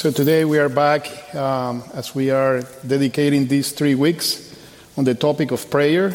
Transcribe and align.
So 0.00 0.10
today 0.10 0.46
we 0.46 0.58
are 0.58 0.70
back 0.70 1.34
um, 1.34 1.84
as 1.92 2.14
we 2.14 2.30
are 2.30 2.62
dedicating 2.86 3.48
these 3.48 3.72
three 3.72 3.94
weeks 3.94 4.56
on 4.96 5.04
the 5.04 5.14
topic 5.14 5.50
of 5.50 5.70
prayer, 5.70 6.12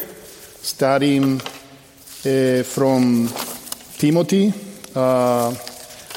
studying 0.58 1.40
uh, 1.40 2.64
from 2.64 3.28
Timothy. 3.96 4.52
Uh, 4.92 5.54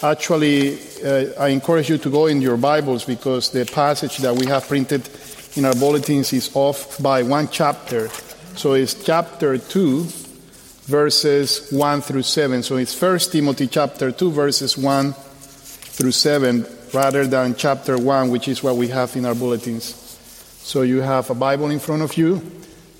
actually, 0.01 0.79
uh, 1.05 1.39
I 1.39 1.49
encourage 1.49 1.89
you 1.91 1.99
to 1.99 2.09
go 2.09 2.25
in 2.25 2.41
your 2.41 2.57
Bibles 2.57 3.05
because 3.05 3.51
the 3.51 3.67
passage 3.67 4.17
that 4.17 4.33
we 4.33 4.47
have 4.47 4.67
printed 4.67 5.07
in 5.55 5.63
our 5.65 5.75
bulletins 5.75 6.33
is 6.33 6.49
off 6.55 6.99
by 6.99 7.21
one 7.21 7.49
chapter. 7.49 8.09
So 8.55 8.73
it's 8.73 8.95
chapter 8.95 9.59
2, 9.59 10.05
verses 10.87 11.71
1 11.71 12.01
through 12.01 12.23
7. 12.23 12.63
So 12.63 12.77
it's 12.77 12.99
1 12.99 13.19
Timothy 13.31 13.67
chapter 13.67 14.11
2, 14.11 14.31
verses 14.31 14.75
1 14.75 15.13
through 15.13 16.13
7 16.13 16.65
rather 16.93 17.27
than 17.27 17.55
chapter 17.55 17.97
1, 17.97 18.29
which 18.29 18.47
is 18.47 18.63
what 18.63 18.75
we 18.75 18.87
have 18.87 19.15
in 19.15 19.25
our 19.25 19.35
bulletins. 19.35 19.95
So 20.61 20.81
you 20.81 21.01
have 21.01 21.29
a 21.29 21.35
Bible 21.35 21.69
in 21.69 21.79
front 21.79 22.01
of 22.01 22.17
you, 22.17 22.41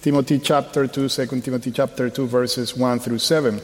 Timothy 0.02 0.40
chapter 0.40 0.88
2, 0.88 1.10
2 1.10 1.42
Timothy 1.42 1.72
chapter 1.72 2.10
2, 2.10 2.28
verses 2.28 2.76
1 2.76 3.00
through 3.00 3.20
7. 3.20 3.60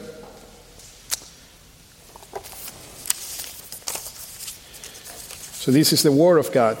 So 5.54 5.72
this 5.72 5.92
is 5.92 6.02
the 6.02 6.12
Word 6.12 6.38
of 6.38 6.52
God. 6.52 6.78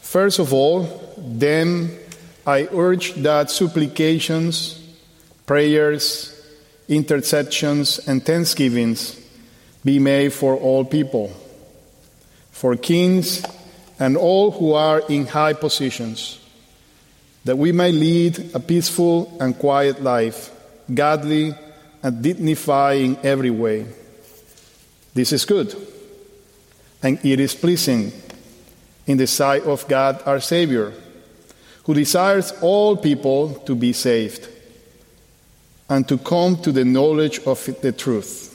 First 0.00 0.38
of 0.38 0.52
all, 0.52 1.14
then 1.16 1.96
I 2.46 2.68
urge 2.72 3.14
that 3.14 3.50
supplications, 3.50 4.80
prayers, 5.46 6.32
intercessions, 6.88 7.98
and 8.08 8.24
thanksgivings 8.24 9.20
be 9.84 9.98
made 9.98 10.32
for 10.32 10.56
all 10.56 10.84
people 10.84 11.32
for 12.56 12.74
kings 12.74 13.44
and 13.98 14.16
all 14.16 14.50
who 14.50 14.72
are 14.72 15.02
in 15.10 15.26
high 15.26 15.52
positions, 15.52 16.40
that 17.44 17.58
we 17.58 17.70
may 17.70 17.92
lead 17.92 18.54
a 18.54 18.58
peaceful 18.58 19.36
and 19.38 19.58
quiet 19.58 20.02
life, 20.02 20.50
godly 20.92 21.54
and 22.02 22.22
dignified 22.22 22.98
in 22.98 23.18
every 23.22 23.50
way. 23.50 23.84
This 25.12 25.34
is 25.34 25.44
good, 25.44 25.76
and 27.02 27.22
it 27.22 27.40
is 27.40 27.54
pleasing 27.54 28.10
in 29.06 29.18
the 29.18 29.26
sight 29.26 29.64
of 29.64 29.86
God 29.86 30.22
our 30.24 30.40
Savior, 30.40 30.94
who 31.84 31.92
desires 31.92 32.54
all 32.62 32.96
people 32.96 33.52
to 33.66 33.74
be 33.74 33.92
saved 33.92 34.48
and 35.90 36.08
to 36.08 36.16
come 36.16 36.56
to 36.62 36.72
the 36.72 36.86
knowledge 36.86 37.38
of 37.40 37.62
the 37.82 37.92
truth. 37.92 38.54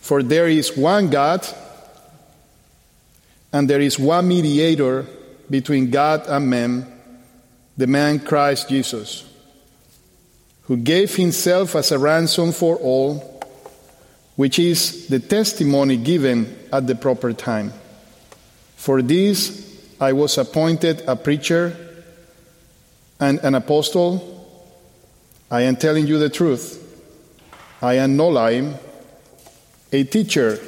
For 0.00 0.22
there 0.22 0.48
is 0.48 0.76
one 0.76 1.08
God 1.08 1.46
and 3.52 3.68
there 3.68 3.80
is 3.80 3.98
one 3.98 4.28
mediator 4.28 5.06
between 5.48 5.90
God 5.90 6.26
and 6.28 6.48
men, 6.48 6.86
the 7.76 7.86
man 7.86 8.20
Christ 8.20 8.68
Jesus, 8.68 9.24
who 10.62 10.76
gave 10.76 11.14
himself 11.16 11.74
as 11.74 11.90
a 11.90 11.98
ransom 11.98 12.52
for 12.52 12.76
all, 12.76 13.42
which 14.36 14.58
is 14.58 15.08
the 15.08 15.18
testimony 15.18 15.96
given 15.96 16.56
at 16.72 16.86
the 16.86 16.94
proper 16.94 17.32
time. 17.32 17.72
For 18.76 19.02
this 19.02 19.66
I 20.00 20.12
was 20.12 20.38
appointed 20.38 21.02
a 21.06 21.16
preacher 21.16 21.76
and 23.18 23.38
an 23.40 23.54
apostle. 23.54 24.36
I 25.50 25.62
am 25.62 25.76
telling 25.76 26.06
you 26.06 26.18
the 26.18 26.30
truth. 26.30 26.78
I 27.82 27.94
am 27.94 28.16
no 28.16 28.28
lying, 28.28 28.74
a 29.92 30.04
teacher 30.04 30.58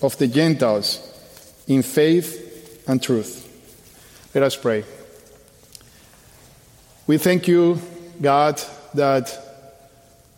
of 0.00 0.16
the 0.18 0.28
Gentiles 0.28 1.07
in 1.68 1.82
faith 1.82 2.88
and 2.88 3.00
truth. 3.00 3.44
Let 4.34 4.42
us 4.42 4.56
pray. 4.56 4.84
We 7.06 7.18
thank 7.18 7.46
you, 7.46 7.80
God, 8.20 8.60
that 8.94 9.38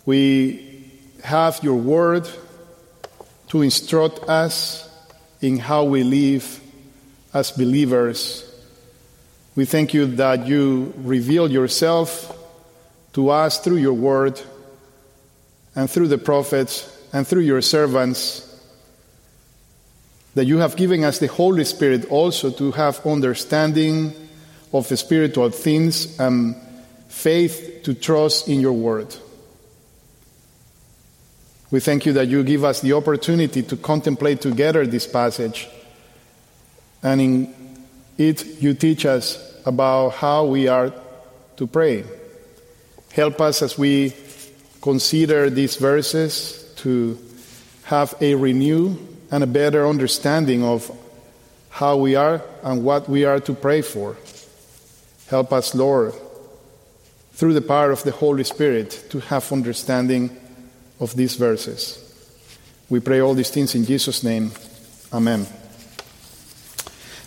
we 0.05 0.85
have 1.25 1.61
your 1.63 1.77
word 1.77 2.29
to 3.49 3.63
instruct 3.63 4.29
us 4.29 4.89
in 5.41 5.59
how 5.59 5.85
we 5.85 6.03
live 6.03 6.61
as 7.33 7.51
believers. 7.51 8.47
We 9.55 9.65
thank 9.65 9.95
you 9.95 10.07
that 10.17 10.47
you 10.47 10.93
reveal 10.99 11.51
yourself 11.51 12.37
to 13.13 13.31
us 13.31 13.59
through 13.59 13.77
your 13.77 13.95
word 13.95 14.41
and 15.75 15.91
through 15.91 16.09
the 16.09 16.19
prophets 16.19 16.97
and 17.13 17.27
through 17.27 17.43
your 17.43 17.63
servants 17.63 18.50
that 20.35 20.45
you 20.45 20.59
have 20.59 20.77
given 20.77 21.05
us 21.05 21.19
the 21.19 21.27
Holy 21.27 21.65
Spirit 21.65 22.05
also 22.11 22.51
to 22.51 22.71
have 22.73 23.05
understanding 23.05 24.13
of 24.73 24.89
the 24.89 24.97
spiritual 24.97 25.51
things 25.51 26.19
and 26.21 26.55
faith 27.09 27.81
to 27.85 27.95
trust 27.95 28.49
in 28.49 28.61
your 28.61 28.73
word. 28.73 29.15
We 31.71 31.81
thank 31.81 32.07
you 32.07 32.13
that 32.15 32.29
you 32.29 32.43
give 32.43 32.65
us 32.65 32.81
the 32.81 32.93
opportunity 32.93 33.63
to 33.63 33.77
contemplate 33.77 34.41
together 34.41 34.87
this 34.87 35.07
passage, 35.07 35.69
and 37.03 37.21
in 37.21 37.55
it 38.19 38.45
you 38.61 38.75
teach 38.75 39.07
us 39.07 39.39
about 39.65 40.11
how 40.11 40.47
we 40.47 40.69
are 40.69 40.93
to 41.57 41.67
pray. 41.67 42.05
Help 43.13 43.41
us 43.41 43.63
as 43.63 43.79
we 43.79 44.13
consider 44.83 45.51
these 45.51 45.77
verses 45.77 46.73
to 46.77 47.19
have 47.85 48.15
a 48.21 48.35
renewed 48.35 48.99
and 49.31 49.45
a 49.45 49.47
better 49.47 49.87
understanding 49.87 50.65
of 50.65 50.91
how 51.71 51.97
we 51.97 52.17
are 52.17 52.43
and 52.63 52.85
what 52.85 53.09
we 53.09 53.25
are 53.25 53.41
to 53.41 53.55
pray 53.55 53.83
for. 53.83 54.17
Help 55.29 55.53
us, 55.53 55.75
Lord, 55.75 56.15
through 57.33 57.55
the 57.55 57.63
power 57.63 57.93
of 57.93 58.03
the 58.03 58.11
Holy 58.11 58.45
Spirit, 58.45 59.05
to 59.11 59.21
have 59.21 59.53
understanding 59.53 60.37
of 60.99 61.15
these 61.15 61.37
verses. 61.37 61.99
We 62.89 63.01
pray 63.01 63.21
all 63.21 63.35
these 63.35 63.51
things 63.51 63.75
in 63.75 63.85
Jesus' 63.85 64.25
name. 64.25 64.51
Amen. 65.13 65.47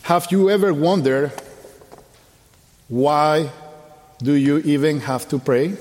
Have 0.04 0.28
you 0.32 0.50
ever 0.50 0.74
wondered 0.74 1.32
why 2.90 3.50
do 4.22 4.34
you 4.34 4.58
even 4.60 5.00
have 5.00 5.28
to 5.30 5.40
pray? 5.40 5.78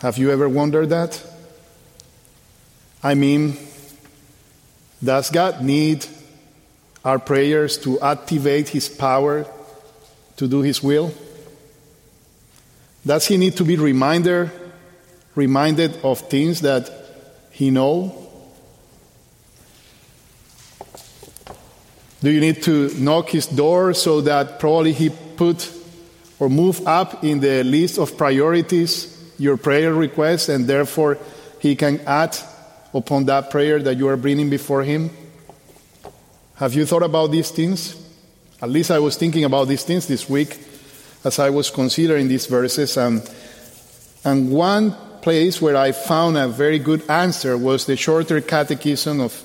Have 0.00 0.18
you 0.18 0.30
ever 0.30 0.48
wondered 0.48 0.90
that? 0.90 1.22
I 3.02 3.14
mean, 3.14 3.56
does 5.02 5.30
God 5.30 5.62
need 5.62 6.04
our 7.04 7.18
prayers 7.18 7.78
to 7.78 8.00
activate 8.00 8.68
His 8.68 8.88
power 8.88 9.46
to 10.36 10.48
do 10.48 10.62
His 10.62 10.82
will? 10.82 11.12
Does 13.06 13.26
He 13.26 13.36
need 13.36 13.56
to 13.56 13.64
be 13.64 13.76
reminder, 13.76 14.50
reminded 15.34 15.98
of 16.02 16.20
things 16.28 16.60
that 16.62 16.90
He 17.50 17.70
know? 17.70 18.26
Do 22.20 22.30
you 22.30 22.40
need 22.40 22.62
to 22.64 22.92
knock 22.98 23.30
His 23.30 23.46
door 23.46 23.94
so 23.94 24.20
that 24.22 24.58
probably 24.58 24.92
He 24.92 25.10
put 25.10 25.72
or 26.40 26.48
move 26.48 26.86
up 26.86 27.22
in 27.24 27.40
the 27.40 27.62
list 27.62 27.98
of 27.98 28.16
priorities 28.16 29.14
your 29.38 29.56
prayer 29.56 29.94
request 29.94 30.48
and 30.48 30.66
therefore 30.66 31.18
He 31.60 31.76
can 31.76 32.00
add 32.00 32.36
upon 32.94 33.26
that 33.26 33.50
prayer 33.50 33.80
that 33.82 33.96
you 33.96 34.08
are 34.08 34.16
bringing 34.16 34.50
before 34.50 34.82
Him? 34.82 35.10
Have 36.56 36.74
you 36.74 36.86
thought 36.86 37.02
about 37.02 37.30
these 37.30 37.50
things? 37.50 37.94
At 38.60 38.70
least 38.70 38.90
I 38.90 38.98
was 38.98 39.16
thinking 39.16 39.44
about 39.44 39.68
these 39.68 39.84
things 39.84 40.06
this 40.08 40.28
week 40.28 40.58
as 41.24 41.38
I 41.38 41.50
was 41.50 41.70
considering 41.70 42.28
these 42.28 42.46
verses. 42.46 42.96
And, 42.96 43.28
and 44.24 44.50
one 44.50 44.96
place 45.22 45.62
where 45.62 45.76
I 45.76 45.92
found 45.92 46.36
a 46.36 46.48
very 46.48 46.78
good 46.78 47.08
answer 47.08 47.56
was 47.56 47.86
the 47.86 47.96
Shorter 47.96 48.40
Catechism 48.40 49.20
of 49.20 49.40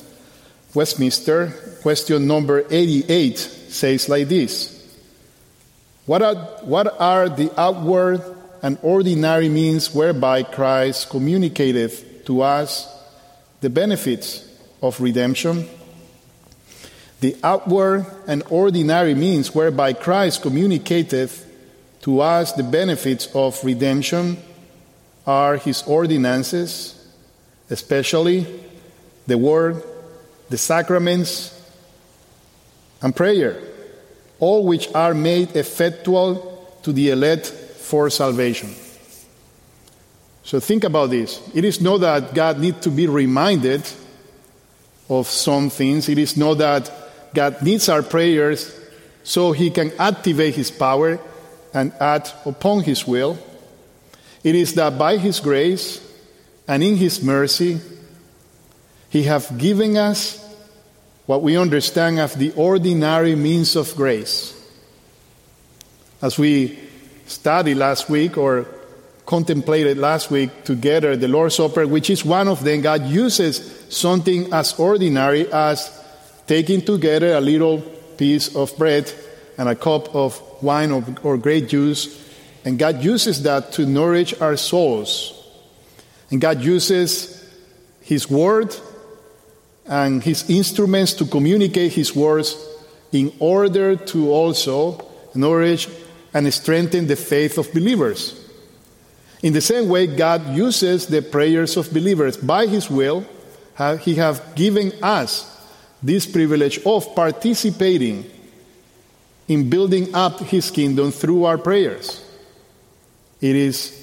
Westminster. 0.74 1.54
Question 1.82 2.26
number 2.26 2.66
88 2.70 3.38
says 3.38 4.10
like 4.10 4.28
this 4.28 4.98
What 6.06 6.22
are, 6.22 6.36
what 6.64 7.00
are 7.00 7.30
the 7.30 7.52
outward 7.60 8.24
and 8.62 8.78
ordinary 8.82 9.50
means 9.50 9.94
whereby 9.94 10.44
Christ 10.44 11.10
communicated 11.10 12.26
to 12.26 12.42
us 12.42 12.93
the 13.64 13.70
benefits 13.70 14.46
of 14.82 15.00
redemption, 15.00 15.66
the 17.22 17.34
outward 17.42 18.06
and 18.28 18.44
ordinary 18.50 19.16
means 19.16 19.56
whereby 19.56 19.94
Christ 19.94 20.42
communicated 20.42 21.32
to 22.02 22.20
us 22.20 22.52
the 22.52 22.64
benefits 22.64 23.34
of 23.34 23.58
redemption 23.64 24.36
are 25.26 25.56
his 25.56 25.82
ordinances, 25.84 27.08
especially 27.70 28.46
the 29.28 29.38
word, 29.38 29.82
the 30.50 30.58
sacraments, 30.58 31.58
and 33.02 33.16
prayer, 33.16 33.62
all 34.40 34.66
which 34.66 34.94
are 34.94 35.14
made 35.14 35.56
effectual 35.56 36.68
to 36.84 36.92
the 36.92 37.12
elect 37.12 37.48
for 37.48 38.10
salvation. 38.10 38.76
So 40.44 40.60
think 40.60 40.84
about 40.84 41.10
this. 41.10 41.42
It 41.54 41.64
is 41.64 41.80
not 41.82 42.02
that 42.02 42.34
God 42.34 42.60
needs 42.60 42.82
to 42.82 42.90
be 42.90 43.08
reminded 43.08 43.82
of 45.10 45.28
some 45.28 45.70
things. 45.70 46.10
It 46.10 46.18
is 46.18 46.36
not 46.36 46.56
that 46.56 46.92
God 47.34 47.62
needs 47.62 47.90
our 47.90 48.04
prayers 48.04 48.80
so 49.24 49.54
he 49.54 49.70
can 49.70 49.92
activate 49.98 50.56
his 50.56 50.70
power 50.70 51.20
and 51.74 51.94
act 52.00 52.34
upon 52.46 52.84
his 52.84 53.08
will. 53.08 53.38
It 54.44 54.56
is 54.56 54.74
that 54.76 54.98
by 54.98 55.18
his 55.18 55.40
grace 55.40 56.02
and 56.68 56.84
in 56.84 56.98
his 56.98 57.24
mercy, 57.24 57.80
he 59.10 59.24
have 59.24 59.58
given 59.58 59.96
us 59.96 60.40
what 61.26 61.42
we 61.42 61.56
understand 61.58 62.20
as 62.20 62.34
the 62.34 62.52
ordinary 62.54 63.36
means 63.36 63.78
of 63.78 63.96
grace. 63.96 64.60
As 66.22 66.38
we 66.38 66.80
studied 67.28 67.76
last 67.76 68.10
week 68.10 68.38
or 68.38 68.68
contemplated 69.26 69.98
last 69.98 70.32
week 70.32 70.64
together 70.64 71.16
the 71.16 71.28
Lord's 71.28 71.56
Supper, 71.56 71.88
which 71.88 72.10
is 72.10 72.26
one 72.26 72.48
of 72.48 72.64
them, 72.64 72.82
God 72.82 73.06
uses 73.06 73.86
something 73.90 74.52
as 74.52 74.78
ordinary 74.80 75.52
as 75.52 75.90
taking 76.48 76.82
together 76.82 77.34
a 77.34 77.42
little 77.42 77.82
piece 78.18 78.56
of 78.56 78.76
bread 78.78 79.12
and 79.58 79.70
a 79.70 79.76
cup 79.76 80.14
of 80.16 80.42
wine 80.62 80.92
or, 80.92 81.04
or 81.24 81.38
grape 81.38 81.70
juice, 81.70 82.22
and 82.66 82.80
God 82.80 83.04
uses 83.04 83.44
that 83.44 83.72
to 83.74 83.86
nourish 83.86 84.34
our 84.42 84.58
souls. 84.58 85.40
And 86.32 86.42
God 86.42 86.62
uses 86.62 87.50
His 88.02 88.30
Word 88.30 88.76
and 89.86 90.24
His 90.24 90.50
instruments 90.50 91.14
to 91.14 91.26
communicate 91.26 91.94
His 91.94 92.16
words 92.16 92.58
in 93.12 93.32
order 93.40 93.96
to 93.96 94.32
also 94.32 95.00
nourish 95.36 95.88
and 96.34 96.52
strengthen 96.54 97.08
the 97.08 97.16
faith 97.16 97.58
of 97.58 97.72
believers. 97.74 98.43
In 99.44 99.52
the 99.52 99.62
same 99.62 99.90
way, 99.90 100.08
God 100.08 100.56
uses 100.56 101.06
the 101.06 101.22
prayers 101.22 101.76
of 101.76 101.94
believers 101.94 102.38
by 102.38 102.66
His 102.66 102.90
will. 102.90 103.26
He 104.00 104.16
has 104.16 104.40
given 104.56 104.94
us 105.04 105.50
this 106.02 106.26
privilege 106.26 106.80
of 106.86 107.14
participating 107.14 108.24
in 109.50 109.70
building 109.70 110.16
up 110.16 110.40
His 110.40 110.72
kingdom 110.72 111.12
through 111.12 111.44
our 111.44 111.58
prayers. 111.58 112.26
It 113.42 113.58
is 113.58 114.00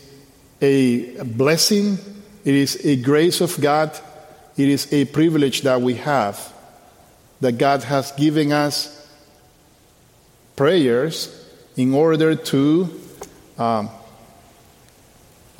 a 0.60 1.22
blessing, 1.24 1.98
it 2.44 2.54
is 2.54 2.84
a 2.84 2.96
grace 2.96 3.40
of 3.40 3.58
God, 3.58 3.98
it 4.58 4.68
is 4.68 4.92
a 4.92 5.06
privilege 5.06 5.62
that 5.62 5.80
we 5.80 5.94
have 5.94 6.52
that 7.40 7.52
God 7.56 7.82
has 7.84 8.12
given 8.12 8.52
us 8.52 9.08
prayers 10.54 11.34
in 11.76 11.94
order 11.94 12.34
to 12.34 13.00
um, 13.56 13.88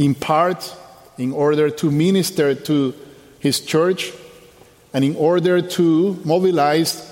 impart, 0.01 0.77
in 1.19 1.33
order 1.33 1.71
to 1.71 1.91
minister 1.91 2.55
to 2.55 2.95
His 3.39 3.61
church, 3.61 4.13
and 4.93 5.05
in 5.05 5.15
order 5.17 5.63
to 5.63 6.21
mobilize 6.25 7.07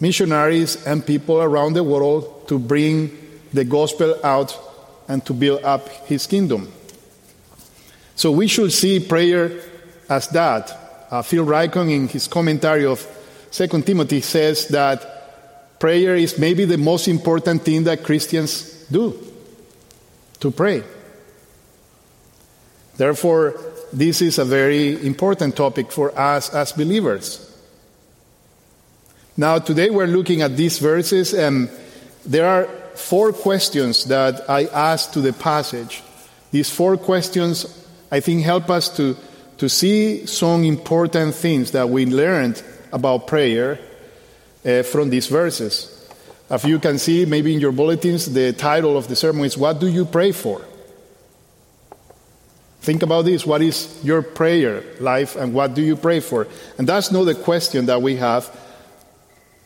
missionaries 0.00 0.84
and 0.86 1.06
people 1.06 1.40
around 1.42 1.74
the 1.74 1.84
world 1.84 2.48
to 2.48 2.58
bring 2.58 3.10
the 3.52 3.64
gospel 3.64 4.18
out 4.24 4.56
and 5.08 5.24
to 5.26 5.32
build 5.32 5.62
up 5.64 5.88
his 6.06 6.26
kingdom. 6.26 6.70
So 8.14 8.30
we 8.30 8.46
should 8.48 8.72
see 8.72 9.00
prayer 9.00 9.60
as 10.08 10.28
that. 10.28 11.06
Uh, 11.10 11.22
Phil 11.22 11.44
Ryken, 11.44 11.90
in 11.90 12.08
his 12.08 12.26
commentary 12.26 12.84
of 12.84 13.06
2 13.52 13.82
Timothy, 13.82 14.20
says 14.20 14.68
that 14.68 15.78
prayer 15.78 16.16
is 16.16 16.38
maybe 16.38 16.64
the 16.64 16.78
most 16.78 17.08
important 17.08 17.62
thing 17.62 17.84
that 17.84 18.02
Christians 18.02 18.84
do 18.90 19.16
to 20.40 20.50
pray. 20.50 20.82
Therefore, 22.96 23.54
this 23.92 24.22
is 24.22 24.38
a 24.38 24.44
very 24.44 25.04
important 25.06 25.56
topic 25.56 25.92
for 25.92 26.18
us 26.18 26.52
as 26.54 26.72
believers. 26.72 27.42
Now, 29.36 29.58
today 29.58 29.90
we're 29.90 30.06
looking 30.06 30.42
at 30.42 30.56
these 30.56 30.78
verses, 30.78 31.34
and 31.34 31.68
there 32.24 32.46
are 32.46 32.64
four 32.94 33.32
questions 33.32 34.04
that 34.04 34.48
I 34.48 34.64
ask 34.66 35.12
to 35.12 35.20
the 35.20 35.32
passage. 35.32 36.02
These 36.52 36.70
four 36.70 36.96
questions, 36.96 37.86
I 38.10 38.20
think, 38.20 38.42
help 38.42 38.70
us 38.70 38.88
to, 38.96 39.14
to 39.58 39.68
see 39.68 40.24
some 40.26 40.64
important 40.64 41.34
things 41.34 41.72
that 41.72 41.88
we 41.88 42.06
learned 42.06 42.62
about 42.92 43.26
prayer 43.26 43.78
uh, 44.64 44.82
from 44.82 45.10
these 45.10 45.26
verses. 45.26 45.92
As 46.48 46.64
you 46.64 46.78
can 46.78 46.98
see, 46.98 47.26
maybe 47.26 47.52
in 47.52 47.60
your 47.60 47.72
bulletins, 47.72 48.32
the 48.32 48.52
title 48.52 48.96
of 48.96 49.08
the 49.08 49.16
sermon 49.16 49.44
is 49.44 49.58
What 49.58 49.80
Do 49.80 49.86
You 49.86 50.06
Pray 50.06 50.32
For? 50.32 50.62
Think 52.86 53.02
about 53.02 53.24
this. 53.24 53.44
What 53.44 53.62
is 53.62 53.98
your 54.04 54.22
prayer 54.22 54.84
life 55.00 55.34
and 55.34 55.52
what 55.52 55.74
do 55.74 55.82
you 55.82 55.96
pray 55.96 56.20
for? 56.20 56.46
And 56.78 56.88
that's 56.88 57.10
not 57.10 57.24
the 57.24 57.34
question 57.34 57.86
that 57.86 58.00
we 58.00 58.14
have 58.14 58.48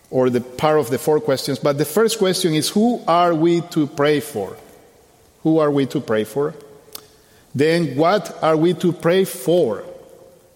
or 0.09 0.31
the 0.31 0.41
part 0.41 0.81
of 0.81 0.89
the 0.89 0.97
four 0.97 1.21
questions. 1.21 1.59
But 1.59 1.77
the 1.77 1.85
first 1.85 2.19
question 2.19 2.55
is 2.55 2.71
who 2.71 3.03
are 3.07 3.35
we 3.35 3.61
to 3.73 3.87
pray 3.89 4.21
for? 4.21 4.57
Who 5.43 5.59
are 5.59 5.71
we 5.71 5.85
to 5.89 6.01
pray 6.01 6.25
for? 6.25 6.55
Then 7.55 7.95
what 7.95 8.43
are 8.43 8.57
we 8.57 8.73
to 8.73 8.91
pray 8.91 9.27
for 9.27 9.85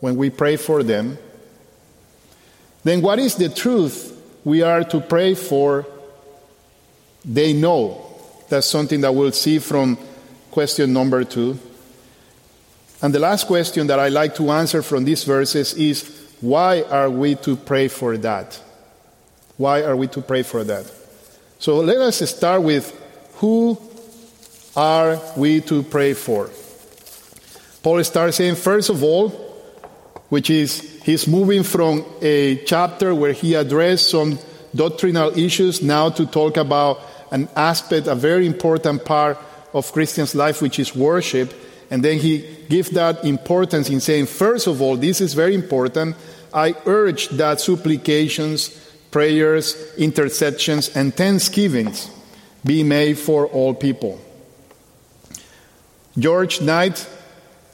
when 0.00 0.16
we 0.16 0.30
pray 0.30 0.56
for 0.56 0.82
them? 0.82 1.18
Then 2.82 3.02
what 3.02 3.18
is 3.18 3.34
the 3.34 3.50
truth 3.50 4.18
we 4.42 4.62
are 4.62 4.84
to 4.84 5.00
pray 5.00 5.34
for? 5.34 5.84
They 7.26 7.52
know. 7.52 8.10
That's 8.48 8.66
something 8.66 9.02
that 9.02 9.14
we'll 9.14 9.32
see 9.32 9.58
from 9.58 9.98
question 10.50 10.94
number 10.94 11.24
two. 11.24 11.58
And 13.04 13.14
the 13.14 13.18
last 13.18 13.46
question 13.48 13.88
that 13.88 13.98
I 13.98 14.08
like 14.08 14.34
to 14.36 14.50
answer 14.50 14.80
from 14.80 15.04
these 15.04 15.24
verses 15.24 15.74
is 15.74 16.08
why 16.40 16.80
are 16.84 17.10
we 17.10 17.34
to 17.34 17.54
pray 17.54 17.88
for 17.88 18.16
that? 18.16 18.58
Why 19.58 19.82
are 19.82 19.94
we 19.94 20.06
to 20.08 20.22
pray 20.22 20.42
for 20.42 20.64
that? 20.64 20.90
So 21.58 21.80
let 21.80 21.98
us 21.98 22.26
start 22.30 22.62
with 22.62 22.98
who 23.34 23.78
are 24.74 25.20
we 25.36 25.60
to 25.60 25.82
pray 25.82 26.14
for? 26.14 26.48
Paul 27.82 28.02
starts 28.04 28.38
saying, 28.38 28.54
first 28.54 28.88
of 28.88 29.02
all, 29.02 29.28
which 30.30 30.48
is 30.48 30.80
he's 31.02 31.28
moving 31.28 31.62
from 31.62 32.06
a 32.22 32.56
chapter 32.64 33.14
where 33.14 33.34
he 33.34 33.52
addressed 33.52 34.08
some 34.08 34.38
doctrinal 34.74 35.38
issues 35.38 35.82
now 35.82 36.08
to 36.08 36.24
talk 36.24 36.56
about 36.56 37.02
an 37.30 37.50
aspect, 37.54 38.06
a 38.06 38.14
very 38.14 38.46
important 38.46 39.04
part 39.04 39.36
of 39.74 39.92
Christian's 39.92 40.34
life, 40.34 40.62
which 40.62 40.78
is 40.78 40.96
worship. 40.96 41.52
And 41.94 42.02
then 42.02 42.18
he 42.18 42.44
gives 42.68 42.90
that 42.90 43.24
importance 43.24 43.88
in 43.88 44.00
saying, 44.00 44.26
first 44.26 44.66
of 44.66 44.82
all, 44.82 44.96
this 44.96 45.20
is 45.20 45.32
very 45.32 45.54
important. 45.54 46.16
I 46.52 46.74
urge 46.86 47.28
that 47.28 47.60
supplications, 47.60 48.70
prayers, 49.12 49.76
intercessions, 49.96 50.88
and 50.96 51.14
thanksgivings 51.14 52.10
be 52.64 52.82
made 52.82 53.16
for 53.16 53.46
all 53.46 53.74
people. 53.74 54.20
George 56.18 56.60
Knight 56.60 57.08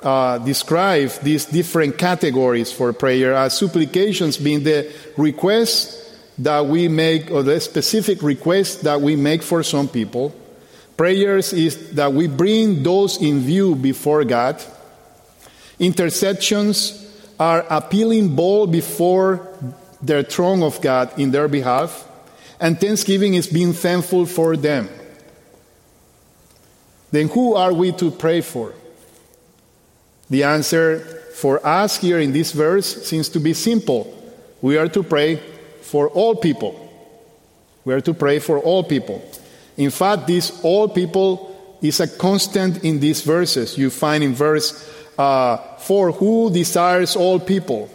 uh, 0.03 0.37
described 0.37 1.23
these 1.23 1.47
different 1.47 1.97
categories 1.97 2.71
for 2.71 2.93
prayer 2.93 3.33
as 3.33 3.57
supplications 3.57 4.37
being 4.37 4.65
the 4.65 4.93
requests 5.17 5.97
that 6.37 6.67
we 6.67 6.89
make, 6.89 7.31
or 7.31 7.43
the 7.43 7.59
specific 7.59 8.23
requests 8.23 8.83
that 8.83 9.01
we 9.01 9.17
make 9.17 9.43
for 9.43 9.63
some 9.63 9.89
people. 9.89 10.35
Prayers 11.01 11.55
is 11.55 11.93
that 11.93 12.13
we 12.13 12.27
bring 12.27 12.83
those 12.83 13.23
in 13.23 13.41
view 13.41 13.75
before 13.75 14.23
God. 14.23 14.63
Intercessions 15.79 17.11
are 17.39 17.65
appealing 17.71 18.37
bold 18.37 18.71
before 18.71 19.49
their 20.03 20.23
throne 20.23 20.63
of 20.63 20.79
God 20.83 21.19
in 21.19 21.31
their 21.31 21.49
behalf, 21.49 22.07
and 22.61 22.79
thanksgiving 22.79 23.33
is 23.33 23.47
being 23.47 23.73
thankful 23.73 24.27
for 24.27 24.59
them. 24.59 24.91
Then 27.13 27.29
who 27.29 27.55
are 27.55 27.73
we 27.73 27.93
to 27.93 28.11
pray 28.11 28.43
for? 28.43 28.75
The 30.29 30.43
answer 30.43 30.99
for 31.33 31.67
us 31.67 31.97
here 31.97 32.19
in 32.19 32.35
this 32.35 32.53
verse 32.53 33.07
seems 33.07 33.31
to 33.31 33.41
be 33.41 33.55
simple. 33.55 34.05
We 34.61 34.77
are 34.77 34.89
to 34.89 35.03
pray 35.03 35.37
for 35.81 36.11
all 36.11 36.37
people. 36.37 36.77
We 37.87 37.95
are 37.95 38.03
to 38.03 38.13
pray 38.13 38.39
for 38.39 38.59
all 38.59 38.85
people. 38.85 39.25
In 39.81 39.91
fact, 39.91 40.27
this 40.27 40.61
all 40.63 40.91
people 40.91 41.79
is 41.81 42.01
a 42.01 42.07
constant 42.07 42.85
in 42.85 43.01
these 43.01 43.23
verses. 43.23 43.79
You 43.79 43.89
find 43.89 44.23
in 44.23 44.35
verse 44.35 44.77
uh, 45.19 45.57
4 45.79 46.13
who 46.13 46.51
desires 46.53 47.17
all 47.17 47.41
people. 47.41 47.89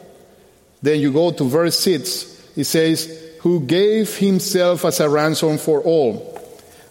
Then 0.82 1.00
you 1.00 1.14
go 1.14 1.32
to 1.32 1.44
verse 1.44 1.80
6, 1.80 2.58
it 2.58 2.64
says, 2.64 3.36
Who 3.42 3.60
gave 3.62 4.18
himself 4.18 4.84
as 4.84 5.00
a 5.00 5.08
ransom 5.08 5.60
for 5.60 5.80
all. 5.82 6.42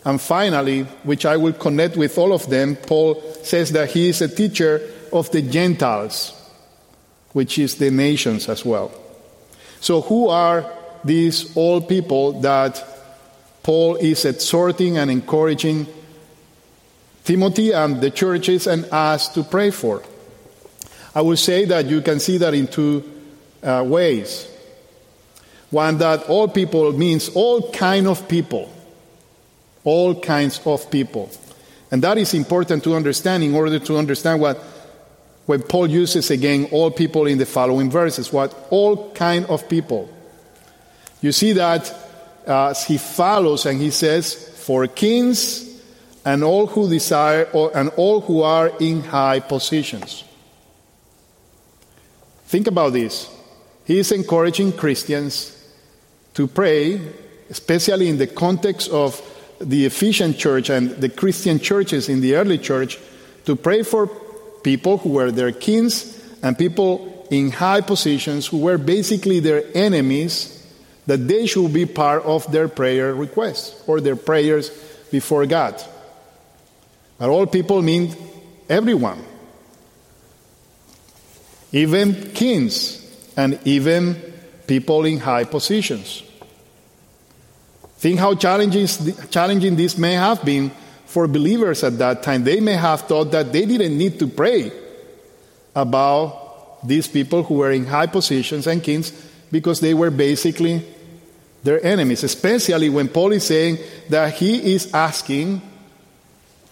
And 0.04 0.20
finally, 0.20 0.84
which 1.02 1.26
I 1.26 1.38
will 1.38 1.54
connect 1.54 1.96
with 1.96 2.16
all 2.16 2.32
of 2.32 2.48
them, 2.48 2.76
Paul 2.76 3.20
says 3.42 3.72
that 3.72 3.90
he 3.90 4.10
is 4.10 4.22
a 4.22 4.28
teacher 4.28 4.80
of 5.12 5.28
the 5.32 5.42
Gentiles, 5.42 6.40
which 7.32 7.58
is 7.58 7.78
the 7.78 7.90
nations 7.90 8.48
as 8.48 8.64
well. 8.64 8.92
So, 9.80 10.02
who 10.02 10.28
are 10.28 10.70
these 11.04 11.56
all 11.56 11.80
people 11.80 12.40
that 12.42 12.93
Paul 13.64 13.96
is 13.96 14.26
exhorting 14.26 14.98
and 14.98 15.10
encouraging 15.10 15.86
Timothy 17.24 17.72
and 17.72 18.00
the 18.00 18.10
churches 18.10 18.66
and 18.66 18.84
us 18.92 19.28
to 19.28 19.42
pray 19.42 19.70
for? 19.70 20.02
I 21.14 21.22
will 21.22 21.38
say 21.38 21.64
that 21.64 21.86
you 21.86 22.02
can 22.02 22.20
see 22.20 22.36
that 22.38 22.52
in 22.52 22.68
two 22.68 23.02
uh, 23.62 23.82
ways. 23.86 24.46
one 25.70 25.98
that 25.98 26.28
all 26.28 26.46
people 26.46 26.92
means 26.92 27.30
all 27.30 27.72
kind 27.72 28.06
of 28.06 28.28
people. 28.28 28.70
All 29.82 30.20
kinds 30.20 30.60
of 30.66 30.90
people. 30.90 31.30
And 31.90 32.02
that 32.02 32.18
is 32.18 32.34
important 32.34 32.84
to 32.84 32.94
understand 32.94 33.42
in 33.42 33.54
order 33.54 33.78
to 33.78 33.96
understand 33.96 34.40
what 34.40 34.58
when 35.46 35.62
Paul 35.62 35.88
uses 35.88 36.30
again 36.30 36.68
all 36.70 36.90
people 36.90 37.26
in 37.26 37.38
the 37.38 37.46
following 37.46 37.90
verses, 37.90 38.32
what 38.32 38.54
all 38.70 39.10
kind 39.12 39.46
of 39.46 39.68
people. 39.68 40.08
You 41.20 41.32
see 41.32 41.52
that 41.52 42.03
as 42.46 42.84
he 42.84 42.98
follows 42.98 43.66
and 43.66 43.80
he 43.80 43.90
says, 43.90 44.34
for 44.34 44.86
kings 44.86 45.80
and 46.24 46.42
all 46.42 46.66
who 46.66 46.88
desire 46.88 47.48
and 47.74 47.90
all 47.96 48.20
who 48.20 48.42
are 48.42 48.72
in 48.80 49.02
high 49.02 49.40
positions. 49.40 50.24
Think 52.46 52.66
about 52.66 52.92
this. 52.92 53.28
He 53.84 53.98
is 53.98 54.12
encouraging 54.12 54.72
Christians 54.72 55.50
to 56.34 56.46
pray, 56.46 57.00
especially 57.50 58.08
in 58.08 58.18
the 58.18 58.26
context 58.26 58.90
of 58.90 59.20
the 59.60 59.86
Ephesian 59.86 60.34
church 60.34 60.70
and 60.70 60.90
the 60.90 61.08
Christian 61.08 61.58
churches 61.58 62.08
in 62.08 62.20
the 62.20 62.36
early 62.36 62.58
church, 62.58 62.98
to 63.44 63.56
pray 63.56 63.82
for 63.82 64.06
people 64.62 64.98
who 64.98 65.10
were 65.10 65.30
their 65.30 65.52
kings 65.52 66.18
and 66.42 66.56
people 66.56 67.26
in 67.30 67.50
high 67.50 67.80
positions 67.80 68.46
who 68.46 68.58
were 68.58 68.78
basically 68.78 69.40
their 69.40 69.64
enemies, 69.74 70.53
that 71.06 71.28
they 71.28 71.46
should 71.46 71.72
be 71.72 71.86
part 71.86 72.22
of 72.24 72.50
their 72.50 72.68
prayer 72.68 73.14
requests 73.14 73.82
or 73.86 74.00
their 74.00 74.16
prayers 74.16 74.70
before 75.10 75.46
God. 75.46 75.80
But 77.18 77.28
all 77.28 77.46
people 77.46 77.82
mean 77.82 78.14
everyone, 78.68 79.22
even 81.72 82.32
kings 82.32 83.00
and 83.36 83.58
even 83.64 84.16
people 84.66 85.04
in 85.04 85.18
high 85.18 85.44
positions. 85.44 86.22
Think 87.98 88.18
how 88.18 88.34
challenging, 88.34 88.86
challenging 89.30 89.76
this 89.76 89.96
may 89.96 90.14
have 90.14 90.44
been 90.44 90.70
for 91.06 91.26
believers 91.28 91.84
at 91.84 91.98
that 91.98 92.22
time. 92.22 92.44
They 92.44 92.60
may 92.60 92.74
have 92.74 93.02
thought 93.02 93.30
that 93.30 93.52
they 93.52 93.66
didn't 93.66 93.96
need 93.96 94.18
to 94.18 94.26
pray 94.26 94.72
about 95.74 96.86
these 96.86 97.08
people 97.08 97.42
who 97.42 97.54
were 97.54 97.70
in 97.70 97.86
high 97.86 98.06
positions 98.06 98.66
and 98.66 98.82
kings 98.82 99.12
because 99.50 99.80
they 99.80 99.94
were 99.94 100.10
basically 100.10 100.84
their 101.64 101.84
enemies, 101.84 102.22
especially 102.22 102.90
when 102.90 103.08
Paul 103.08 103.32
is 103.32 103.46
saying 103.46 103.78
that 104.10 104.34
he 104.34 104.74
is 104.74 104.92
asking 104.92 105.62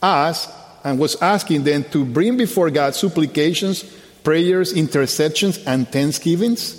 us 0.02 0.48
and 0.84 0.98
was 0.98 1.20
asking 1.20 1.64
them 1.64 1.84
to 1.84 2.04
bring 2.04 2.36
before 2.36 2.70
God 2.70 2.94
supplications, 2.94 3.82
prayers, 4.22 4.74
intercessions, 4.74 5.64
and 5.64 5.88
thanksgivings. 5.88 6.78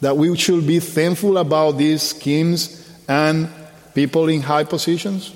That 0.00 0.16
we 0.16 0.34
should 0.36 0.66
be 0.66 0.78
thankful 0.78 1.36
about 1.36 1.72
these 1.72 2.12
kings 2.12 2.88
and 3.08 3.50
people 3.92 4.28
in 4.28 4.40
high 4.40 4.64
positions. 4.64 5.34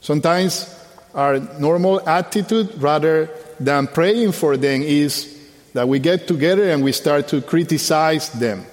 Sometimes 0.00 0.72
our 1.14 1.40
normal 1.58 2.08
attitude, 2.08 2.80
rather 2.80 3.28
than 3.58 3.88
praying 3.88 4.32
for 4.32 4.56
them, 4.56 4.82
is 4.82 5.30
that 5.72 5.88
we 5.88 5.98
get 5.98 6.28
together 6.28 6.70
and 6.70 6.84
we 6.84 6.92
start 6.92 7.28
to 7.28 7.42
criticize 7.42 8.30
them. 8.30 8.64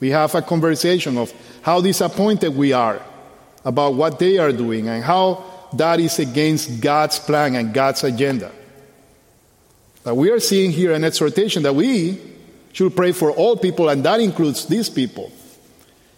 We 0.00 0.10
have 0.10 0.34
a 0.34 0.42
conversation 0.42 1.18
of 1.18 1.32
how 1.62 1.80
disappointed 1.80 2.56
we 2.56 2.72
are 2.72 3.00
about 3.64 3.94
what 3.94 4.18
they 4.18 4.38
are 4.38 4.52
doing 4.52 4.88
and 4.88 5.04
how 5.04 5.44
that 5.74 6.00
is 6.00 6.18
against 6.18 6.80
God's 6.80 7.18
plan 7.18 7.54
and 7.54 7.72
God's 7.72 8.02
agenda. 8.02 8.50
But 10.02 10.14
we 10.14 10.30
are 10.30 10.40
seeing 10.40 10.70
here 10.70 10.92
an 10.92 11.04
exhortation 11.04 11.62
that 11.64 11.74
we 11.74 12.18
should 12.72 12.96
pray 12.96 13.12
for 13.12 13.30
all 13.30 13.56
people, 13.56 13.88
and 13.88 14.02
that 14.04 14.20
includes 14.20 14.66
these 14.66 14.88
people. 14.88 15.30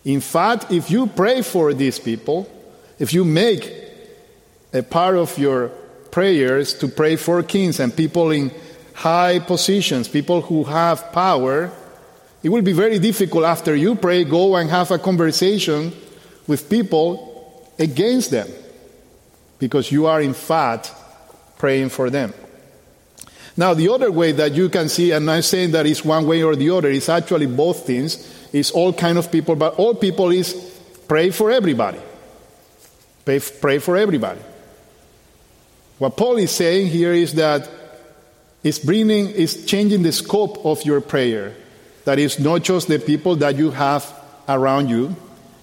In 0.04 0.20
fact, 0.20 0.70
if 0.70 0.90
you 0.90 1.06
pray 1.06 1.42
for 1.42 1.74
these 1.74 1.98
people, 1.98 2.50
if 2.98 3.12
you 3.12 3.24
make 3.24 3.72
a 4.72 4.82
part 4.82 5.16
of 5.16 5.36
your 5.38 5.68
prayers 6.10 6.74
to 6.74 6.88
pray 6.88 7.16
for 7.16 7.42
kings 7.42 7.80
and 7.80 7.94
people 7.94 8.30
in 8.30 8.52
high 8.94 9.38
positions, 9.38 10.08
people 10.08 10.42
who 10.42 10.64
have 10.64 11.12
power, 11.12 11.72
it 12.42 12.48
will 12.48 12.62
be 12.62 12.72
very 12.72 12.98
difficult 12.98 13.44
after 13.44 13.74
you 13.74 13.94
pray, 13.94 14.24
go 14.24 14.56
and 14.56 14.68
have 14.70 14.90
a 14.90 14.98
conversation 14.98 15.92
with 16.46 16.68
people 16.68 17.70
against 17.78 18.30
them 18.30 18.48
because 19.58 19.92
you 19.92 20.06
are, 20.06 20.20
in 20.20 20.34
fact, 20.34 20.92
praying 21.58 21.88
for 21.88 22.10
them. 22.10 22.34
Now, 23.56 23.74
the 23.74 23.90
other 23.90 24.10
way 24.10 24.32
that 24.32 24.52
you 24.52 24.68
can 24.68 24.88
see, 24.88 25.12
and 25.12 25.30
I'm 25.30 25.42
saying 25.42 25.72
that 25.72 25.86
it's 25.86 26.04
one 26.04 26.26
way 26.26 26.42
or 26.42 26.56
the 26.56 26.70
other, 26.70 26.90
it's 26.90 27.08
actually 27.08 27.46
both 27.46 27.86
things. 27.86 28.28
It's 28.52 28.70
all 28.70 28.92
kind 28.92 29.18
of 29.18 29.30
people, 29.30 29.56
but 29.56 29.74
all 29.74 29.94
people 29.94 30.30
is 30.30 30.54
pray 31.06 31.30
for 31.30 31.50
everybody. 31.50 32.00
Pray, 33.24 33.40
pray 33.60 33.78
for 33.78 33.96
everybody. 33.96 34.40
What 35.98 36.16
Paul 36.16 36.38
is 36.38 36.50
saying 36.50 36.88
here 36.88 37.12
is 37.12 37.34
that 37.34 37.70
it's 38.64 38.78
bringing, 38.78 39.28
it's 39.30 39.64
changing 39.64 40.02
the 40.02 40.12
scope 40.12 40.64
of 40.64 40.84
your 40.84 41.00
prayer. 41.00 41.54
That 42.04 42.18
is 42.18 42.38
not 42.38 42.62
just 42.62 42.88
the 42.88 42.98
people 42.98 43.36
that 43.36 43.56
you 43.56 43.70
have 43.70 44.04
around 44.48 44.88
you, 44.88 45.14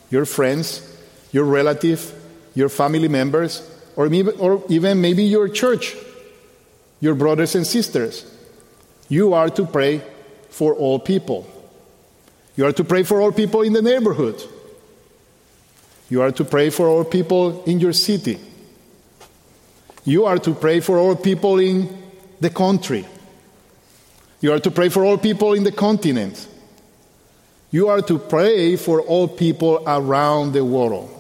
your 0.10 0.26
friends, 0.26 0.86
your 1.32 1.44
relative, 1.44 2.14
your 2.56 2.70
family 2.70 3.08
members, 3.08 3.62
or, 3.96 4.10
or 4.40 4.64
even 4.70 5.02
maybe 5.02 5.24
your 5.24 5.50
church, 5.50 5.96
your 7.02 7.16
brothers 7.16 7.56
and 7.56 7.68
sisters. 7.68 8.26
You 9.10 9.34
are 9.34 9.50
to 9.50 9.66
pray 9.66 10.02
for 10.50 10.74
all 10.74 11.00
people. 11.00 11.48
You 12.56 12.66
are 12.66 12.74
to 12.74 12.84
pray 12.84 13.04
for 13.04 13.22
all 13.22 13.32
people 13.32 13.62
in 13.62 13.74
the 13.74 13.82
neighborhood. 13.82 14.42
You 16.10 16.22
are 16.22 16.32
to 16.32 16.44
pray 16.44 16.70
for 16.70 16.88
all 16.88 17.04
people 17.04 17.64
in 17.66 17.80
your 17.80 17.94
city. 17.94 18.40
You 20.06 20.26
are 20.26 20.40
to 20.40 20.54
pray 20.54 20.80
for 20.80 20.98
all 20.98 21.16
people 21.16 21.60
in 21.60 21.96
the 22.40 22.50
country. 22.50 23.06
You 24.42 24.54
are 24.54 24.60
to 24.60 24.72
pray 24.72 24.90
for 24.90 25.04
all 25.04 25.18
people 25.18 25.54
in 25.54 25.64
the 25.64 25.72
continent. 25.72 26.48
You 27.72 27.90
are 27.90 28.02
to 28.04 28.18
pray 28.18 28.78
for 28.78 29.02
all 29.02 29.28
people 29.28 29.84
around 29.86 30.54
the 30.54 30.64
world. 30.64 31.16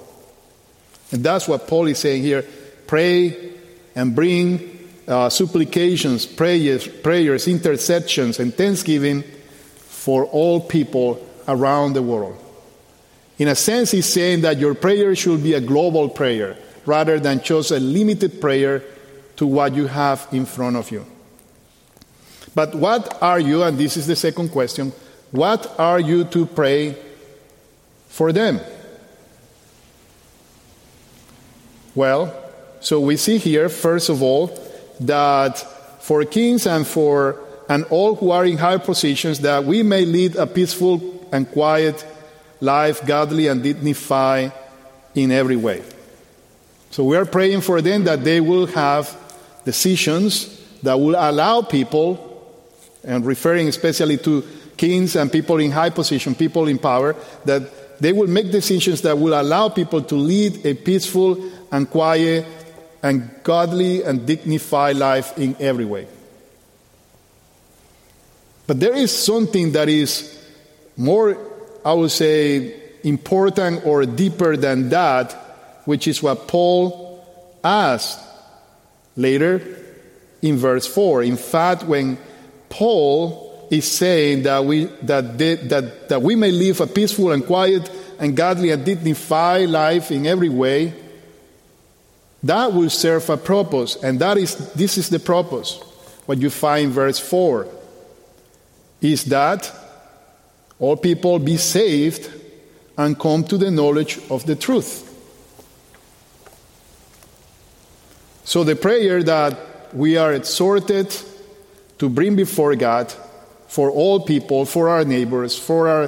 And 1.12 1.24
that's 1.24 1.48
what 1.48 1.68
Paul 1.68 1.88
is 1.88 2.00
saying 2.00 2.24
here. 2.24 2.46
Pray 2.88 3.52
and 3.96 4.16
bring 4.16 4.88
uh, 5.08 5.30
supplications, 5.30 6.26
prayers, 6.26 6.88
prayers, 6.88 7.48
intercessions, 7.48 8.40
and 8.40 8.54
thanksgiving 8.54 9.24
for 9.76 10.26
all 10.26 10.62
people 10.62 11.26
around 11.48 11.94
the 11.94 12.02
world. 12.02 12.38
In 13.38 13.48
a 13.48 13.56
sense, 13.56 13.92
he's 13.92 14.06
saying 14.06 14.42
that 14.42 14.60
your 14.60 14.76
prayer 14.76 15.16
should 15.16 15.44
be 15.44 15.54
a 15.54 15.62
global 15.62 16.10
prayer 16.10 16.58
rather 16.86 17.20
than 17.20 17.42
just 17.42 17.72
a 17.72 17.80
limited 17.80 18.42
prayer 18.42 18.84
to 19.38 19.48
what 19.48 19.74
you 19.74 19.88
have 19.88 20.28
in 20.32 20.46
front 20.46 20.76
of 20.76 20.92
you. 20.92 21.06
But 22.60 22.76
what 22.76 23.24
are 23.24 23.40
you, 23.40 23.64
and 23.64 23.78
this 23.78 23.96
is 23.96 24.06
the 24.06 24.18
second 24.18 24.50
question, 24.50 24.92
what 25.32 25.80
are 25.80 25.98
you 25.98 26.26
to 26.26 26.46
pray 26.46 26.98
for 28.10 28.34
them? 28.34 28.60
Well, 31.96 32.36
so 32.82 33.00
we 33.00 33.16
see 33.16 33.38
here, 33.38 33.70
first 33.70 34.10
of 34.10 34.22
all, 34.22 34.48
that 35.00 35.58
for 36.02 36.26
kings 36.26 36.68
and 36.68 36.86
for 36.86 37.40
and 37.70 37.86
all 37.86 38.16
who 38.16 38.32
are 38.32 38.44
in 38.44 38.58
high 38.58 38.80
positions, 38.80 39.40
that 39.40 39.64
we 39.64 39.82
may 39.82 40.04
lead 40.04 40.36
a 40.36 40.46
peaceful 40.46 41.00
and 41.32 41.50
quiet 41.50 42.06
life, 42.60 43.06
godly 43.06 43.48
and 43.48 43.64
dignified 43.64 44.52
in 45.16 45.32
every 45.32 45.56
way. 45.56 45.82
So 46.92 47.06
we 47.06 47.16
are 47.16 47.26
praying 47.26 47.62
for 47.62 47.82
them 47.82 48.04
that 48.04 48.26
they 48.26 48.42
will 48.42 48.68
have 48.68 49.16
decisions 49.64 50.60
that 50.84 51.00
will 51.00 51.16
allow 51.16 51.62
people, 51.62 52.26
and 53.04 53.26
referring 53.26 53.68
especially 53.68 54.18
to 54.18 54.44
kings 54.78 55.16
and 55.16 55.32
people 55.32 55.58
in 55.58 55.72
high 55.72 55.90
position, 55.90 56.36
people 56.36 56.68
in 56.68 56.78
power, 56.78 57.16
that 57.46 58.00
they 58.00 58.14
will 58.14 58.28
make 58.28 58.52
decisions 58.52 59.02
that 59.02 59.18
will 59.18 59.40
allow 59.40 59.70
people 59.70 60.02
to 60.02 60.16
lead 60.16 60.66
a 60.66 60.74
peaceful 60.74 61.38
and 61.72 61.90
quiet 61.90 62.46
and 63.04 63.30
godly 63.44 64.04
and 64.04 64.26
dignified 64.26 64.96
life 64.96 65.38
in 65.38 65.56
every 65.60 65.86
way. 65.86 66.08
But 68.68 68.80
there 68.80 68.96
is 68.96 69.12
something 69.12 69.72
that 69.74 69.90
is 69.90 70.38
more, 70.96 71.38
I 71.84 71.94
would 71.94 72.12
say, 72.12 72.76
important 73.04 73.86
or 73.86 74.06
deeper 74.06 74.56
than 74.56 74.90
that 74.90 75.34
which 75.90 76.08
is 76.08 76.22
what 76.22 76.48
Paul 76.48 77.26
asked 77.64 78.20
later 79.16 79.60
in 80.44 80.56
verse 80.58 80.86
4. 80.86 81.24
In 81.24 81.36
fact, 81.36 81.84
when 81.84 82.16
Paul 82.70 83.68
is 83.70 83.90
saying 83.90 84.44
that 84.44 84.66
we, 84.66 84.86
that, 85.04 85.38
they, 85.38 85.56
that, 85.56 86.10
that 86.10 86.22
we 86.22 86.36
may 86.36 86.52
live 86.52 86.82
a 86.82 86.88
peaceful 86.88 87.32
and 87.32 87.46
quiet 87.46 87.90
and 88.20 88.36
godly 88.36 88.72
and 88.72 88.84
dignified 88.86 89.70
life 89.70 90.12
in 90.12 90.26
every 90.26 90.50
way, 90.50 90.94
that 92.44 92.74
will 92.74 92.90
serve 92.90 93.30
a 93.30 93.38
purpose. 93.38 93.96
And 94.02 94.20
that 94.20 94.38
is, 94.38 94.56
this 94.74 94.98
is 94.98 95.10
the 95.10 95.20
purpose. 95.20 95.80
What 96.26 96.38
you 96.40 96.50
find 96.50 96.86
in 96.86 96.92
verse 96.92 97.20
4 97.20 97.68
is 99.02 99.26
that 99.26 99.72
All 100.80 100.96
people 100.96 101.40
be 101.40 101.58
saved 101.58 102.32
and 102.98 103.20
come 103.20 103.44
to 103.46 103.58
the 103.58 103.70
knowledge 103.70 104.20
of 104.30 104.46
the 104.46 104.56
truth. 104.56 105.06
So, 108.46 108.64
the 108.64 108.76
prayer 108.76 109.22
that 109.24 109.94
we 109.94 110.18
are 110.18 110.34
exhorted 110.34 111.16
to 112.00 112.10
bring 112.10 112.36
before 112.36 112.76
God 112.76 113.14
for 113.68 113.92
all 113.92 114.22
people, 114.22 114.66
for 114.66 114.90
our 114.90 115.06
neighbors, 115.06 115.58
for, 115.58 115.88
our, 115.88 116.08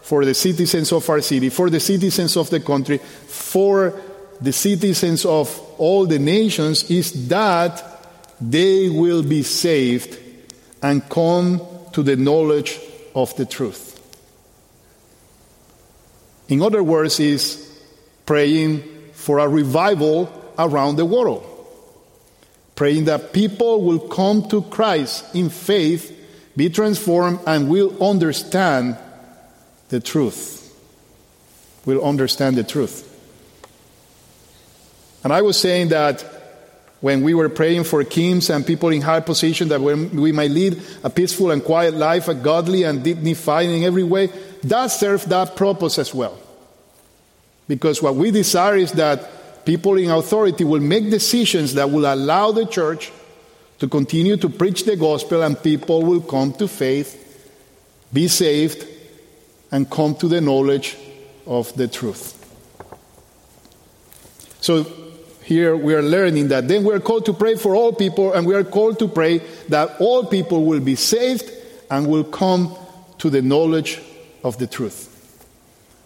for 0.00 0.24
the 0.24 0.34
citizens 0.34 0.92
of 0.92 1.08
our 1.10 1.20
city, 1.20 1.50
for 1.50 1.68
the 1.68 1.80
citizens 1.80 2.36
of 2.36 2.48
the 2.48 2.60
country, 2.60 2.98
for 2.98 4.00
the 4.40 4.52
citizens 4.52 5.24
of 5.24 5.60
all 5.78 6.06
the 6.06 6.18
nations 6.18 6.90
is 6.90 7.28
that 7.28 7.84
they 8.40 8.88
will 8.88 9.22
be 9.22 9.42
saved 9.42 10.18
and 10.82 11.08
come 11.08 11.60
to 11.92 12.02
the 12.02 12.16
knowledge 12.16 12.80
of 13.14 13.36
the 13.36 13.44
truth. 13.44 13.90
In 16.48 16.62
other 16.62 16.82
words, 16.82 17.20
is 17.20 17.80
praying 18.26 18.82
for 19.12 19.38
a 19.38 19.48
revival 19.48 20.30
around 20.58 20.96
the 20.96 21.04
world. 21.04 21.51
Praying 22.82 23.04
that 23.04 23.32
people 23.32 23.80
will 23.80 24.00
come 24.00 24.48
to 24.48 24.60
Christ 24.60 25.36
in 25.36 25.50
faith, 25.50 26.10
be 26.56 26.68
transformed, 26.68 27.38
and 27.46 27.68
will 27.68 27.96
understand 28.02 28.98
the 29.88 30.00
truth. 30.00 30.76
Will 31.84 32.04
understand 32.04 32.56
the 32.56 32.64
truth. 32.64 33.08
And 35.22 35.32
I 35.32 35.42
was 35.42 35.60
saying 35.60 35.90
that 35.90 36.22
when 37.00 37.22
we 37.22 37.34
were 37.34 37.48
praying 37.48 37.84
for 37.84 38.02
kings 38.02 38.50
and 38.50 38.66
people 38.66 38.88
in 38.88 39.00
high 39.00 39.20
position 39.20 39.68
that 39.68 39.80
we 39.80 40.32
might 40.32 40.50
lead 40.50 40.82
a 41.04 41.10
peaceful 41.10 41.52
and 41.52 41.62
quiet 41.62 41.94
life, 41.94 42.26
a 42.26 42.34
godly 42.34 42.82
and 42.82 43.04
dignified 43.04 43.68
in 43.68 43.84
every 43.84 44.02
way, 44.02 44.26
that 44.64 44.88
serves 44.88 45.24
that 45.26 45.54
purpose 45.54 46.00
as 46.00 46.12
well. 46.12 46.36
Because 47.68 48.02
what 48.02 48.16
we 48.16 48.32
desire 48.32 48.74
is 48.74 48.90
that 48.94 49.30
people 49.64 49.98
in 49.98 50.10
authority 50.10 50.64
will 50.64 50.80
make 50.80 51.10
decisions 51.10 51.74
that 51.74 51.90
will 51.90 52.12
allow 52.12 52.52
the 52.52 52.66
church 52.66 53.12
to 53.78 53.88
continue 53.88 54.36
to 54.36 54.48
preach 54.48 54.84
the 54.84 54.96
gospel 54.96 55.42
and 55.42 55.60
people 55.60 56.02
will 56.02 56.20
come 56.20 56.52
to 56.54 56.68
faith, 56.68 57.18
be 58.12 58.28
saved, 58.28 58.86
and 59.70 59.90
come 59.90 60.14
to 60.16 60.28
the 60.28 60.40
knowledge 60.40 60.96
of 61.46 61.74
the 61.76 61.88
truth. 61.88 62.38
So 64.60 64.86
here 65.42 65.76
we 65.76 65.94
are 65.94 66.02
learning 66.02 66.48
that 66.48 66.68
then 66.68 66.84
we 66.84 66.94
are 66.94 67.00
called 67.00 67.26
to 67.26 67.32
pray 67.32 67.56
for 67.56 67.74
all 67.74 67.92
people, 67.92 68.32
and 68.32 68.46
we 68.46 68.54
are 68.54 68.64
called 68.64 68.98
to 69.00 69.08
pray 69.08 69.38
that 69.68 70.00
all 70.00 70.24
people 70.24 70.64
will 70.64 70.80
be 70.80 70.94
saved 70.94 71.50
and 71.90 72.06
will 72.06 72.24
come 72.24 72.76
to 73.18 73.28
the 73.28 73.42
knowledge 73.42 74.00
of 74.44 74.58
the 74.58 74.66
truth. 74.66 75.11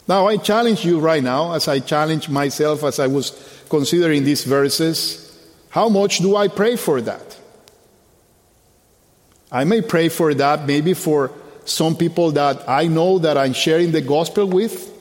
Now, 0.09 0.29
I 0.29 0.37
challenge 0.37 0.85
you 0.85 1.01
right 1.01 1.23
now, 1.23 1.53
as 1.53 1.67
I 1.67 1.81
challenge 1.81 2.29
myself 2.29 2.85
as 2.85 3.01
I 3.01 3.09
was 3.09 3.65
considering 3.69 4.23
these 4.25 4.45
verses, 4.45 5.23
how 5.71 5.89
much 5.89 6.19
do 6.19 6.37
I 6.37 6.49
pray 6.49 6.77
for 6.77 7.01
that? 7.01 7.37
I 9.51 9.65
may 9.65 9.83
pray 9.83 10.09
for 10.09 10.33
that 10.35 10.67
maybe 10.67 10.95
for 10.95 11.33
some 11.65 11.97
people 11.97 12.33
that 12.33 12.69
I 12.69 12.87
know 12.87 13.19
that 13.19 13.37
I'm 13.37 13.53
sharing 13.53 13.91
the 13.91 14.01
gospel 14.01 14.47
with 14.47 14.93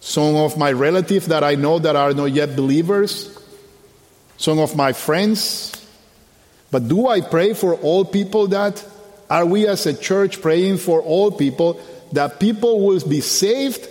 some 0.00 0.34
of 0.34 0.58
my 0.58 0.72
relatives 0.72 1.26
that 1.26 1.44
I 1.44 1.54
know 1.54 1.78
that 1.78 1.94
are 1.94 2.12
not 2.12 2.32
yet 2.32 2.56
believers, 2.56 3.38
some 4.36 4.58
of 4.58 4.74
my 4.74 4.92
friends. 4.92 5.70
But 6.72 6.88
do 6.88 7.06
I 7.06 7.20
pray 7.20 7.54
for 7.54 7.76
all 7.76 8.04
people 8.04 8.48
that? 8.48 8.84
Are 9.30 9.46
we 9.46 9.66
as 9.68 9.86
a 9.86 9.94
church 9.94 10.42
praying 10.42 10.78
for 10.78 11.00
all 11.00 11.30
people 11.30 11.80
that 12.12 12.40
people 12.40 12.84
will 12.84 13.00
be 13.08 13.20
saved 13.20 13.88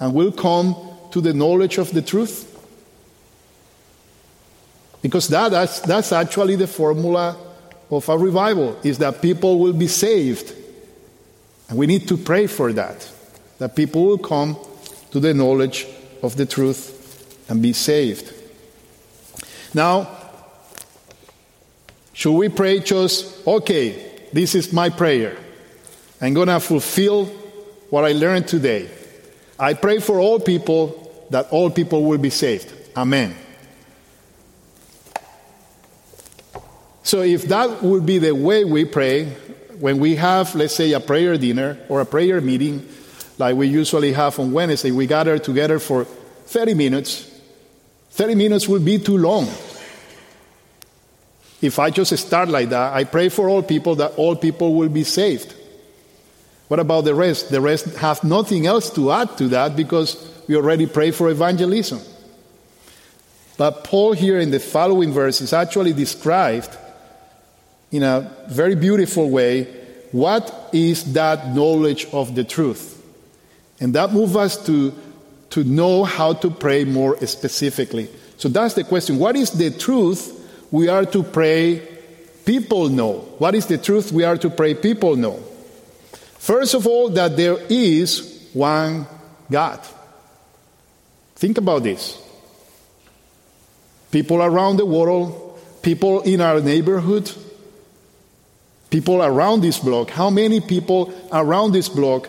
and 0.00 0.14
will 0.14 0.32
come 0.32 0.76
to 1.12 1.20
the 1.20 1.32
knowledge 1.32 1.78
of 1.78 1.92
the 1.92 2.02
truth? 2.02 2.52
Because 5.02 5.28
that, 5.28 5.50
that's, 5.50 5.80
that's 5.80 6.12
actually 6.12 6.56
the 6.56 6.66
formula 6.66 7.36
of 7.90 8.08
a 8.08 8.18
revival, 8.18 8.78
is 8.82 8.98
that 8.98 9.22
people 9.22 9.58
will 9.58 9.72
be 9.72 9.86
saved. 9.86 10.52
And 11.68 11.78
we 11.78 11.86
need 11.86 12.08
to 12.08 12.16
pray 12.16 12.46
for 12.46 12.72
that, 12.72 13.08
that 13.58 13.76
people 13.76 14.04
will 14.04 14.18
come 14.18 14.56
to 15.12 15.20
the 15.20 15.32
knowledge 15.32 15.86
of 16.22 16.36
the 16.36 16.46
truth 16.46 17.46
and 17.48 17.62
be 17.62 17.72
saved. 17.72 18.32
Now, 19.72 20.08
should 22.12 22.32
we 22.32 22.48
pray 22.48 22.80
just, 22.80 23.46
okay, 23.46 24.26
this 24.32 24.54
is 24.54 24.72
my 24.72 24.90
prayer. 24.90 25.36
I'm 26.20 26.34
going 26.34 26.48
to 26.48 26.58
fulfill 26.60 27.26
what 27.90 28.04
I 28.04 28.12
learned 28.12 28.48
today. 28.48 28.90
I 29.58 29.74
pray 29.74 30.00
for 30.00 30.20
all 30.20 30.38
people 30.38 31.26
that 31.30 31.50
all 31.50 31.70
people 31.70 32.04
will 32.04 32.18
be 32.18 32.30
saved. 32.30 32.72
Amen. 32.96 33.34
So, 37.02 37.22
if 37.22 37.44
that 37.44 37.82
would 37.82 38.04
be 38.04 38.18
the 38.18 38.34
way 38.34 38.64
we 38.64 38.84
pray, 38.84 39.26
when 39.78 39.98
we 39.98 40.16
have, 40.16 40.54
let's 40.54 40.74
say, 40.74 40.92
a 40.92 41.00
prayer 41.00 41.38
dinner 41.38 41.78
or 41.88 42.00
a 42.00 42.06
prayer 42.06 42.40
meeting, 42.40 42.86
like 43.38 43.56
we 43.56 43.68
usually 43.68 44.12
have 44.12 44.38
on 44.38 44.52
Wednesday. 44.52 44.90
We 44.90 45.06
gather 45.06 45.38
together 45.38 45.78
for 45.78 46.04
30 46.04 46.74
minutes. 46.74 47.30
30 48.10 48.34
minutes 48.34 48.66
will 48.66 48.80
be 48.80 48.98
too 48.98 49.18
long. 49.18 49.46
If 51.60 51.78
I 51.78 51.90
just 51.90 52.16
start 52.18 52.48
like 52.48 52.70
that, 52.70 52.94
I 52.94 53.04
pray 53.04 53.28
for 53.28 53.48
all 53.48 53.62
people 53.62 53.96
that 53.96 54.14
all 54.16 54.36
people 54.36 54.74
will 54.74 54.88
be 54.88 55.04
saved. 55.04 55.54
What 56.68 56.80
about 56.80 57.04
the 57.04 57.14
rest? 57.14 57.50
The 57.50 57.60
rest 57.60 57.96
have 57.96 58.24
nothing 58.24 58.66
else 58.66 58.90
to 58.90 59.12
add 59.12 59.36
to 59.38 59.48
that 59.48 59.76
because 59.76 60.16
we 60.48 60.56
already 60.56 60.86
pray 60.86 61.10
for 61.12 61.30
evangelism. 61.30 62.00
But 63.56 63.84
Paul, 63.84 64.12
here 64.12 64.38
in 64.38 64.50
the 64.50 64.60
following 64.60 65.12
verses, 65.12 65.52
actually 65.52 65.92
described 65.92 66.76
in 67.90 68.02
a 68.02 68.30
very 68.48 68.74
beautiful 68.74 69.30
way 69.30 69.64
what 70.12 70.70
is 70.72 71.12
that 71.14 71.54
knowledge 71.54 72.06
of 72.12 72.34
the 72.34 72.44
truth. 72.44 73.02
And 73.80 73.94
that 73.94 74.12
moves 74.12 74.36
us 74.36 74.64
to, 74.66 74.94
to 75.50 75.64
know 75.64 76.04
how 76.04 76.32
to 76.34 76.50
pray 76.50 76.84
more 76.84 77.16
specifically. 77.26 78.08
So 78.38 78.48
that's 78.48 78.74
the 78.74 78.84
question. 78.84 79.18
What 79.18 79.36
is 79.36 79.50
the 79.50 79.70
truth 79.70 80.32
we 80.70 80.88
are 80.88 81.04
to 81.06 81.22
pray 81.22 81.86
people 82.44 82.88
know? 82.88 83.20
What 83.38 83.54
is 83.54 83.66
the 83.66 83.78
truth 83.78 84.12
we 84.12 84.24
are 84.24 84.36
to 84.36 84.50
pray 84.50 84.74
people 84.74 85.16
know? 85.16 85.42
First 86.46 86.74
of 86.74 86.86
all, 86.86 87.08
that 87.08 87.36
there 87.36 87.58
is 87.68 88.48
one 88.52 89.04
God. 89.50 89.80
Think 91.34 91.58
about 91.58 91.82
this. 91.82 92.22
People 94.12 94.40
around 94.40 94.76
the 94.76 94.86
world, 94.86 95.58
people 95.82 96.22
in 96.22 96.40
our 96.40 96.60
neighborhood, 96.60 97.32
people 98.90 99.24
around 99.24 99.62
this 99.62 99.80
block. 99.80 100.10
How 100.10 100.30
many 100.30 100.60
people 100.60 101.12
around 101.32 101.72
this 101.72 101.88
block 101.88 102.28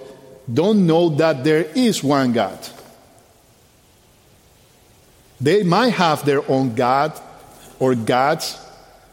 don't 0.51 0.88
know 0.88 1.10
that 1.10 1.43
there 1.43 1.67
is 1.75 2.03
one 2.03 2.34
God. 2.34 2.58
They 5.39 5.62
might 5.62 5.93
have 5.93 6.25
their 6.25 6.41
own 6.49 6.73
God 6.73 7.13
or 7.77 7.93
gods, 7.93 8.58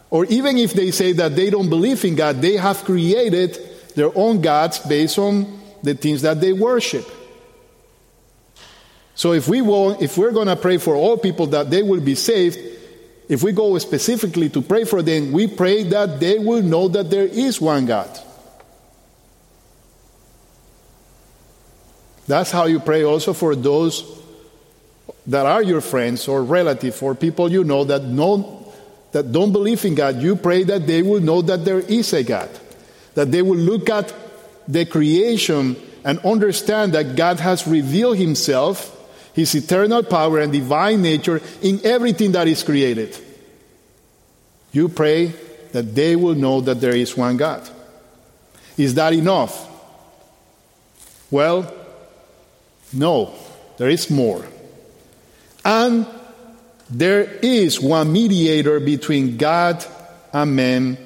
or 0.08 0.24
even 0.24 0.56
if 0.56 0.72
they 0.72 0.92
say 0.92 1.12
that 1.12 1.36
they 1.36 1.50
don't 1.50 1.68
believe 1.68 2.02
in 2.06 2.14
God, 2.14 2.40
they 2.40 2.56
have 2.56 2.84
created 2.84 3.58
their 3.94 4.16
own 4.16 4.40
gods 4.40 4.78
based 4.80 5.18
on 5.18 5.60
the 5.82 5.94
things 5.94 6.22
that 6.22 6.40
they 6.40 6.52
worship. 6.52 7.08
So 9.14 9.32
if 9.32 9.48
we 9.48 9.62
will, 9.62 9.90
if 10.02 10.18
we're 10.18 10.32
going 10.32 10.48
to 10.48 10.56
pray 10.56 10.78
for 10.78 10.94
all 10.94 11.16
people 11.16 11.46
that 11.48 11.70
they 11.70 11.82
will 11.82 12.00
be 12.00 12.14
saved, 12.14 12.58
if 13.28 13.42
we 13.42 13.52
go 13.52 13.78
specifically 13.78 14.48
to 14.50 14.60
pray 14.60 14.84
for 14.84 15.02
them, 15.02 15.32
we 15.32 15.46
pray 15.46 15.84
that 15.84 16.20
they 16.20 16.38
will 16.38 16.62
know 16.62 16.88
that 16.88 17.10
there 17.10 17.26
is 17.26 17.60
one 17.60 17.86
God. 17.86 18.10
That's 22.26 22.50
how 22.50 22.66
you 22.66 22.80
pray 22.80 23.04
also 23.04 23.32
for 23.32 23.54
those 23.54 24.22
that 25.26 25.46
are 25.46 25.62
your 25.62 25.80
friends 25.80 26.26
or 26.26 26.42
relatives 26.42 27.00
or 27.00 27.14
people 27.14 27.50
you 27.50 27.64
know 27.64 27.84
that 27.84 28.04
know 28.04 28.72
that 29.12 29.30
don't 29.30 29.52
believe 29.52 29.84
in 29.84 29.94
God. 29.94 30.20
You 30.20 30.34
pray 30.34 30.64
that 30.64 30.86
they 30.86 31.02
will 31.02 31.20
know 31.20 31.40
that 31.42 31.64
there 31.64 31.80
is 31.80 32.12
a 32.12 32.24
God. 32.24 32.50
That 33.14 33.30
they 33.30 33.42
will 33.42 33.56
look 33.56 33.88
at 33.90 34.12
the 34.66 34.84
creation 34.84 35.76
and 36.04 36.18
understand 36.20 36.92
that 36.92 37.16
God 37.16 37.40
has 37.40 37.66
revealed 37.66 38.18
himself, 38.18 38.90
his 39.34 39.54
eternal 39.54 40.02
power 40.02 40.38
and 40.40 40.52
divine 40.52 41.02
nature 41.02 41.40
in 41.62 41.80
everything 41.84 42.32
that 42.32 42.46
is 42.46 42.62
created. 42.62 43.16
You 44.72 44.88
pray 44.88 45.32
that 45.72 45.94
they 45.94 46.16
will 46.16 46.34
know 46.34 46.60
that 46.60 46.80
there 46.80 46.94
is 46.94 47.16
one 47.16 47.36
God. 47.36 47.68
Is 48.76 48.94
that 48.94 49.12
enough? 49.12 49.70
Well, 51.30 51.72
no, 52.92 53.34
there 53.76 53.88
is 53.88 54.10
more. 54.10 54.44
And 55.64 56.06
there 56.90 57.22
is 57.42 57.80
one 57.80 58.12
mediator 58.12 58.78
between 58.78 59.36
God 59.36 59.84
and 60.32 60.54
men, 60.54 60.98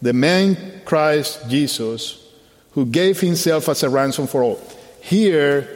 the 0.00 0.12
man 0.12 0.75
Christ 0.86 1.48
Jesus, 1.50 2.24
who 2.72 2.86
gave 2.86 3.20
himself 3.20 3.68
as 3.68 3.82
a 3.82 3.90
ransom 3.90 4.26
for 4.26 4.42
all. 4.42 4.60
Here, 5.02 5.68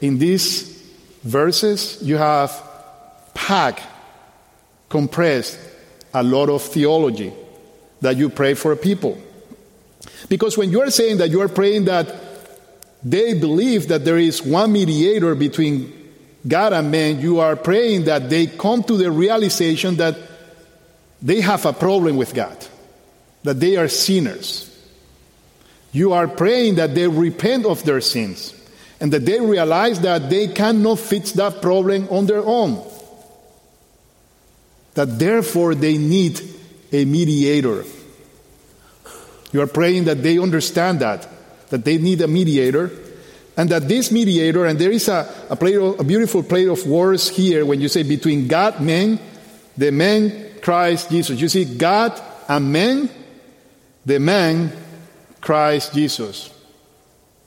in 0.00 0.18
these 0.18 0.82
verses, 1.22 1.98
you 2.02 2.16
have 2.16 2.50
packed, 3.32 3.82
compressed 4.88 5.58
a 6.12 6.22
lot 6.22 6.48
of 6.48 6.62
theology 6.62 7.32
that 8.00 8.16
you 8.16 8.28
pray 8.28 8.54
for 8.54 8.74
people. 8.74 9.16
Because 10.28 10.58
when 10.58 10.70
you 10.70 10.80
are 10.82 10.90
saying 10.90 11.18
that 11.18 11.30
you 11.30 11.40
are 11.40 11.48
praying 11.48 11.84
that 11.84 12.12
they 13.02 13.34
believe 13.34 13.88
that 13.88 14.04
there 14.04 14.18
is 14.18 14.42
one 14.42 14.72
mediator 14.72 15.34
between 15.34 15.92
God 16.46 16.72
and 16.72 16.90
man, 16.90 17.20
you 17.20 17.40
are 17.40 17.56
praying 17.56 18.04
that 18.04 18.30
they 18.30 18.46
come 18.46 18.82
to 18.84 18.96
the 18.96 19.10
realization 19.10 19.96
that 19.96 20.16
they 21.20 21.40
have 21.40 21.64
a 21.66 21.72
problem 21.72 22.16
with 22.16 22.34
God, 22.34 22.56
that 23.44 23.60
they 23.60 23.76
are 23.76 23.88
sinners. 23.88 24.70
You 25.92 26.12
are 26.12 26.26
praying 26.26 26.74
that 26.74 26.94
they 26.94 27.06
repent 27.06 27.64
of 27.66 27.84
their 27.84 28.00
sins 28.00 28.52
and 29.00 29.12
that 29.12 29.24
they 29.24 29.40
realize 29.40 30.00
that 30.00 30.28
they 30.28 30.48
cannot 30.48 30.98
fix 30.98 31.32
that 31.32 31.62
problem 31.62 32.08
on 32.10 32.26
their 32.26 32.44
own. 32.44 32.84
That 34.94 35.18
therefore 35.18 35.74
they 35.74 35.98
need 35.98 36.40
a 36.92 37.04
mediator. 37.04 37.84
You 39.52 39.60
are 39.60 39.66
praying 39.66 40.04
that 40.04 40.22
they 40.22 40.38
understand 40.38 41.00
that, 41.00 41.28
that 41.68 41.84
they 41.84 41.98
need 41.98 42.20
a 42.22 42.28
mediator, 42.28 42.90
and 43.56 43.68
that 43.68 43.86
this 43.86 44.10
mediator, 44.10 44.64
and 44.64 44.78
there 44.78 44.90
is 44.90 45.06
a, 45.06 45.32
a, 45.48 45.54
play, 45.54 45.74
a 45.74 46.02
beautiful 46.02 46.42
play 46.42 46.66
of 46.66 46.84
words 46.86 47.28
here 47.28 47.64
when 47.64 47.80
you 47.80 47.88
say 47.88 48.02
between 48.02 48.48
God, 48.48 48.80
man, 48.80 49.20
the 49.76 49.92
man, 49.92 50.60
Christ, 50.60 51.10
Jesus. 51.10 51.40
You 51.40 51.48
see, 51.48 51.64
God 51.64 52.20
and 52.48 52.72
man, 52.72 53.08
the 54.04 54.18
man, 54.18 54.72
Christ 55.40 55.94
Jesus. 55.94 56.50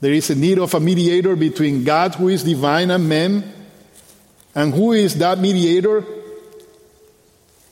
There 0.00 0.12
is 0.12 0.30
a 0.30 0.34
need 0.34 0.58
of 0.58 0.74
a 0.74 0.80
mediator 0.80 1.34
between 1.34 1.84
God, 1.84 2.14
who 2.14 2.28
is 2.28 2.44
divine, 2.44 2.90
and 2.90 3.08
man. 3.08 3.52
And 4.54 4.72
who 4.72 4.92
is 4.92 5.16
that 5.16 5.38
mediator? 5.38 6.04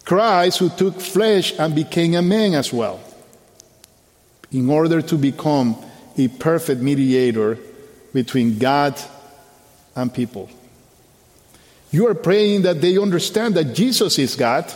Christ, 0.05 0.59
who 0.59 0.68
took 0.68 1.01
flesh 1.01 1.59
and 1.59 1.75
became 1.75 2.14
a 2.14 2.22
man 2.22 2.55
as 2.55 2.72
well, 2.72 3.01
in 4.53 4.70
order 4.70 5.03
to 5.03 5.18
become 5.18 5.77
a 6.16 6.29
perfect 6.29 6.81
mediator 6.81 7.59
between 8.12 8.59
God 8.59 8.99
and 9.94 10.12
people. 10.12 10.49
You 11.90 12.09
are 12.09 12.14
praying 12.14 12.62
that 12.62 12.81
they 12.81 12.99
understand 12.99 13.55
that 13.55 13.75
Jesus 13.75 14.18
is 14.18 14.37
God. 14.37 14.72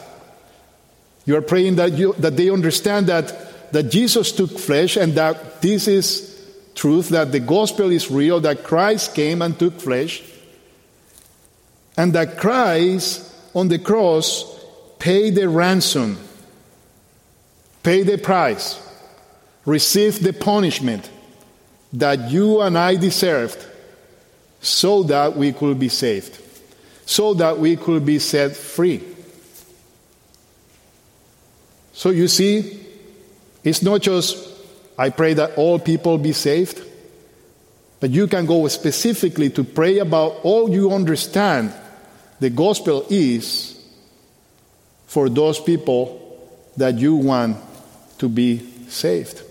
You 1.26 1.36
are 1.36 1.42
praying 1.42 1.76
that, 1.76 1.92
you, 1.92 2.12
that 2.14 2.36
they 2.36 2.50
understand 2.50 3.06
that, 3.06 3.34
that 3.72 3.84
Jesus 3.84 4.32
took 4.32 4.58
flesh 4.58 4.96
and 4.96 5.14
that 5.14 5.62
this 5.62 5.88
is 5.88 6.30
truth, 6.74 7.10
that 7.10 7.32
the 7.32 7.40
gospel 7.40 7.90
is 7.90 8.10
real, 8.10 8.40
that 8.40 8.64
Christ 8.64 9.14
came 9.14 9.42
and 9.42 9.58
took 9.58 9.80
flesh, 9.80 10.22
and 11.96 12.12
that 12.14 12.38
Christ 12.38 13.32
on 13.54 13.68
the 13.68 13.78
cross 13.78 14.58
paid 14.98 15.34
the 15.34 15.48
ransom, 15.48 16.18
paid 17.82 18.06
the 18.06 18.18
price, 18.18 18.80
received 19.66 20.22
the 20.22 20.32
punishment 20.32 21.10
that 21.92 22.30
you 22.30 22.60
and 22.60 22.78
I 22.78 22.96
deserved 22.96 23.66
so 24.60 25.02
that 25.04 25.36
we 25.36 25.52
could 25.52 25.78
be 25.78 25.88
saved, 25.88 26.38
so 27.06 27.34
that 27.34 27.58
we 27.58 27.76
could 27.76 28.06
be 28.06 28.18
set 28.18 28.54
free. 28.54 29.02
So 31.92 32.10
you 32.10 32.28
see, 32.28 32.80
it's 33.64 33.82
not 33.82 34.00
just 34.02 34.50
I 35.00 35.08
pray 35.08 35.32
that 35.32 35.56
all 35.56 35.78
people 35.78 36.18
be 36.18 36.32
saved. 36.32 36.78
But 38.00 38.10
you 38.10 38.26
can 38.26 38.44
go 38.44 38.68
specifically 38.68 39.48
to 39.50 39.64
pray 39.64 39.98
about 39.98 40.40
all 40.42 40.68
you 40.68 40.92
understand 40.92 41.72
the 42.38 42.50
gospel 42.50 43.06
is 43.08 43.82
for 45.06 45.30
those 45.30 45.58
people 45.58 46.16
that 46.76 46.98
you 46.98 47.16
want 47.16 47.56
to 48.18 48.28
be 48.28 48.58
saved. 48.88 49.42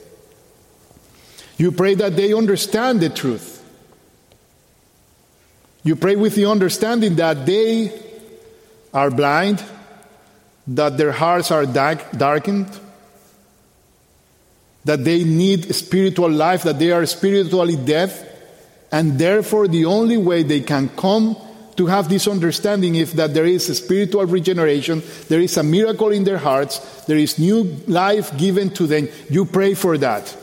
You 1.57 1.71
pray 1.71 1.95
that 1.95 2.15
they 2.15 2.31
understand 2.33 3.01
the 3.01 3.09
truth. 3.09 3.55
You 5.83 5.95
pray 5.95 6.15
with 6.15 6.35
the 6.35 6.45
understanding 6.45 7.15
that 7.15 7.47
they 7.47 7.91
are 8.93 9.09
blind, 9.09 9.63
that 10.67 10.97
their 10.97 11.11
hearts 11.11 11.49
are 11.49 11.65
dark, 11.65 12.11
darkened, 12.11 12.69
that 14.85 15.03
they 15.03 15.23
need 15.23 15.73
spiritual 15.75 16.31
life, 16.31 16.63
that 16.63 16.79
they 16.79 16.91
are 16.91 17.05
spiritually 17.05 17.75
deaf, 17.75 18.23
and 18.91 19.19
therefore 19.19 19.67
the 19.67 19.85
only 19.85 20.17
way 20.17 20.43
they 20.43 20.61
can 20.61 20.89
come 20.89 21.35
to 21.75 21.85
have 21.85 22.09
this 22.09 22.27
understanding 22.27 22.95
is 22.95 23.13
that 23.13 23.33
there 23.33 23.45
is 23.45 23.69
a 23.69 23.75
spiritual 23.75 24.25
regeneration, 24.25 25.01
there 25.29 25.39
is 25.39 25.55
a 25.55 25.63
miracle 25.63 26.09
in 26.09 26.25
their 26.25 26.37
hearts, 26.37 26.79
there 27.05 27.17
is 27.17 27.39
new 27.39 27.63
life 27.87 28.35
given 28.37 28.69
to 28.71 28.85
them. 28.85 29.07
You 29.29 29.45
pray 29.45 29.75
for 29.75 29.97
that. 29.97 30.35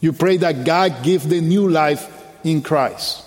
You 0.00 0.12
pray 0.12 0.38
that 0.38 0.64
God 0.64 1.02
give 1.02 1.28
them 1.28 1.48
new 1.48 1.68
life 1.68 2.10
in 2.44 2.62
Christ. 2.62 3.24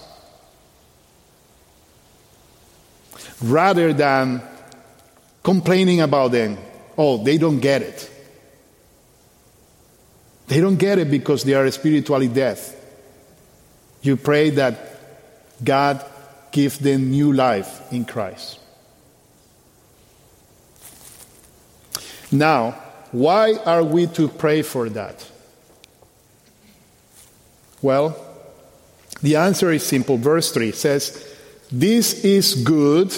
Rather 3.41 3.93
than 3.93 4.41
complaining 5.43 6.02
about 6.02 6.32
them, 6.32 6.58
oh, 6.97 7.23
they 7.23 7.38
don't 7.38 7.60
get 7.60 7.82
it. 7.82 8.10
They 10.49 10.59
don't 10.59 10.77
get 10.77 10.97
it 10.97 11.12
because 11.12 11.43
they 11.43 11.53
are 11.53 11.69
spiritually 11.69 12.27
deaf. 12.27 12.75
You 14.01 14.17
pray 14.17 14.49
that 14.49 14.99
God 15.63 16.03
give 16.51 16.79
them 16.79 17.12
new 17.12 17.31
life 17.31 17.93
in 17.93 18.03
Christ. 18.03 18.59
Now, 22.31 22.71
why 23.12 23.57
are 23.63 23.83
we 23.83 24.07
to 24.07 24.27
pray 24.27 24.63
for 24.63 24.89
that? 24.89 25.23
Well, 27.83 28.17
the 29.21 29.35
answer 29.35 29.71
is 29.71 29.85
simple. 29.85 30.17
Verse 30.17 30.51
3 30.51 30.71
says, 30.71 31.27
This 31.71 32.25
is 32.25 32.55
good 32.55 33.13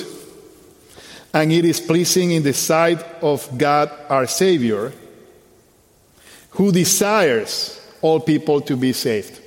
and 1.34 1.50
it 1.54 1.64
is 1.64 1.80
pleasing 1.80 2.32
in 2.32 2.44
the 2.44 2.54
sight 2.54 3.02
of 3.22 3.58
God 3.58 3.90
our 4.10 4.28
Savior 4.28 4.92
who 6.52 6.72
desires 6.72 7.80
all 8.02 8.20
people 8.20 8.62
to 8.62 8.76
be 8.76 8.94
saved. 8.94 9.40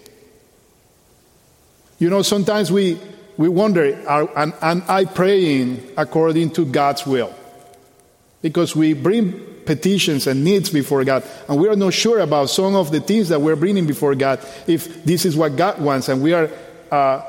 You 1.99 2.11
know, 2.11 2.23
sometimes 2.23 2.73
we, 2.73 2.99
we 3.37 3.49
wonder, 3.49 4.03
are, 4.09 4.29
am, 4.39 4.53
am 4.61 4.83
I 4.89 5.05
praying 5.05 5.93
according 5.97 6.51
to 6.51 6.65
God's 6.65 7.07
will? 7.07 7.33
Because 8.43 8.75
we 8.75 8.95
bring 8.95 9.33
petitions 9.65 10.27
and 10.27 10.45
needs 10.45 10.71
before 10.71 11.05
God, 11.05 11.25
and 11.49 11.59
we 11.59 11.69
are 11.69 11.77
not 11.77 11.95
sure 11.95 12.19
about 12.21 12.51
some 12.51 12.75
of 12.75 12.91
the 12.91 13.01
things 13.01 13.31
that 13.31 13.41
we're 13.41 13.57
bringing 13.57 13.87
before 13.87 14.15
God, 14.15 14.41
if 14.67 15.05
this 15.05 15.25
is 15.25 15.37
what 15.37 15.57
God 15.57 15.81
wants, 15.81 16.09
and 16.09 16.23
we 16.23 16.35
are 16.35 16.51
uh, 16.91 17.23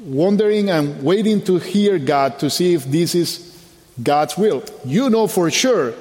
wondering 0.00 0.70
and 0.70 1.02
waiting 1.02 1.42
to 1.44 1.58
hear 1.58 1.98
God 1.98 2.38
to 2.38 2.50
see 2.50 2.74
if 2.74 2.84
this 2.84 3.14
is 3.14 3.50
God's 4.02 4.36
will. 4.36 4.62
You 4.84 5.10
know 5.10 5.26
for 5.26 5.50
sure 5.50 5.94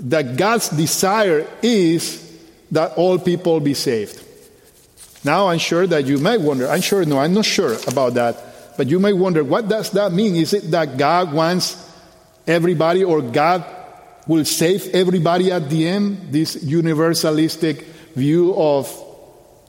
that 0.00 0.36
God's 0.36 0.68
desire 0.68 1.46
is 1.62 2.24
that 2.70 2.92
all 2.96 3.18
people 3.18 3.60
be 3.60 3.74
saved. 3.74 4.22
Now 5.24 5.48
I'm 5.48 5.58
sure 5.58 5.86
that 5.86 6.06
you 6.06 6.18
may 6.18 6.38
wonder, 6.38 6.68
I'm 6.68 6.80
sure, 6.80 7.04
no, 7.04 7.18
I'm 7.18 7.34
not 7.34 7.44
sure 7.44 7.76
about 7.86 8.14
that, 8.14 8.76
but 8.76 8.86
you 8.86 9.00
may 9.00 9.12
wonder, 9.12 9.42
what 9.42 9.68
does 9.68 9.90
that 9.92 10.12
mean? 10.12 10.36
Is 10.36 10.52
it 10.52 10.70
that 10.70 10.96
God 10.96 11.32
wants 11.32 11.76
everybody 12.46 13.02
or 13.02 13.20
God 13.20 13.64
will 14.26 14.44
save 14.44 14.94
everybody 14.94 15.50
at 15.50 15.68
the 15.68 15.88
end? 15.88 16.32
This 16.32 16.56
universalistic 16.56 17.82
view 18.14 18.54
of 18.56 19.04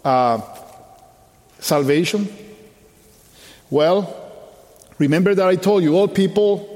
uh, 0.03 0.41
salvation? 1.59 2.27
Well, 3.69 4.15
remember 4.97 5.33
that 5.33 5.47
I 5.47 5.55
told 5.55 5.83
you 5.83 5.95
all 5.95 6.07
people 6.07 6.67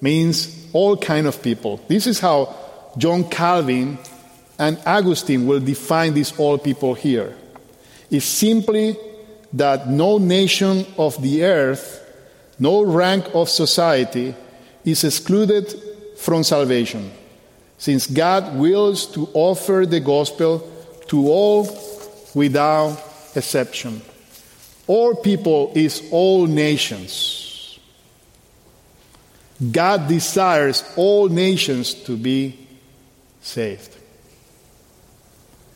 means 0.00 0.68
all 0.72 0.96
kind 0.96 1.26
of 1.26 1.42
people. 1.42 1.80
This 1.88 2.06
is 2.06 2.20
how 2.20 2.54
John 2.98 3.30
Calvin 3.30 3.98
and 4.58 4.78
Augustine 4.84 5.46
will 5.46 5.60
define 5.60 6.14
these 6.14 6.36
all 6.38 6.58
people 6.58 6.94
here. 6.94 7.34
It's 8.10 8.26
simply 8.26 8.96
that 9.52 9.88
no 9.88 10.18
nation 10.18 10.84
of 10.98 11.20
the 11.22 11.44
earth, 11.44 12.04
no 12.58 12.82
rank 12.82 13.26
of 13.34 13.48
society 13.48 14.34
is 14.84 15.04
excluded 15.04 15.72
from 16.16 16.42
salvation, 16.42 17.12
since 17.78 18.06
God 18.06 18.56
wills 18.56 19.06
to 19.12 19.28
offer 19.32 19.86
the 19.86 20.00
gospel 20.00 20.68
to 21.06 21.28
all 21.28 21.68
without 22.34 22.98
exception. 23.34 24.02
All 24.86 25.14
people 25.14 25.72
is 25.74 26.02
all 26.10 26.46
nations. 26.46 27.78
God 29.70 30.08
desires 30.08 30.82
all 30.96 31.28
nations 31.28 31.94
to 31.94 32.16
be 32.16 32.67
saved. 33.40 33.94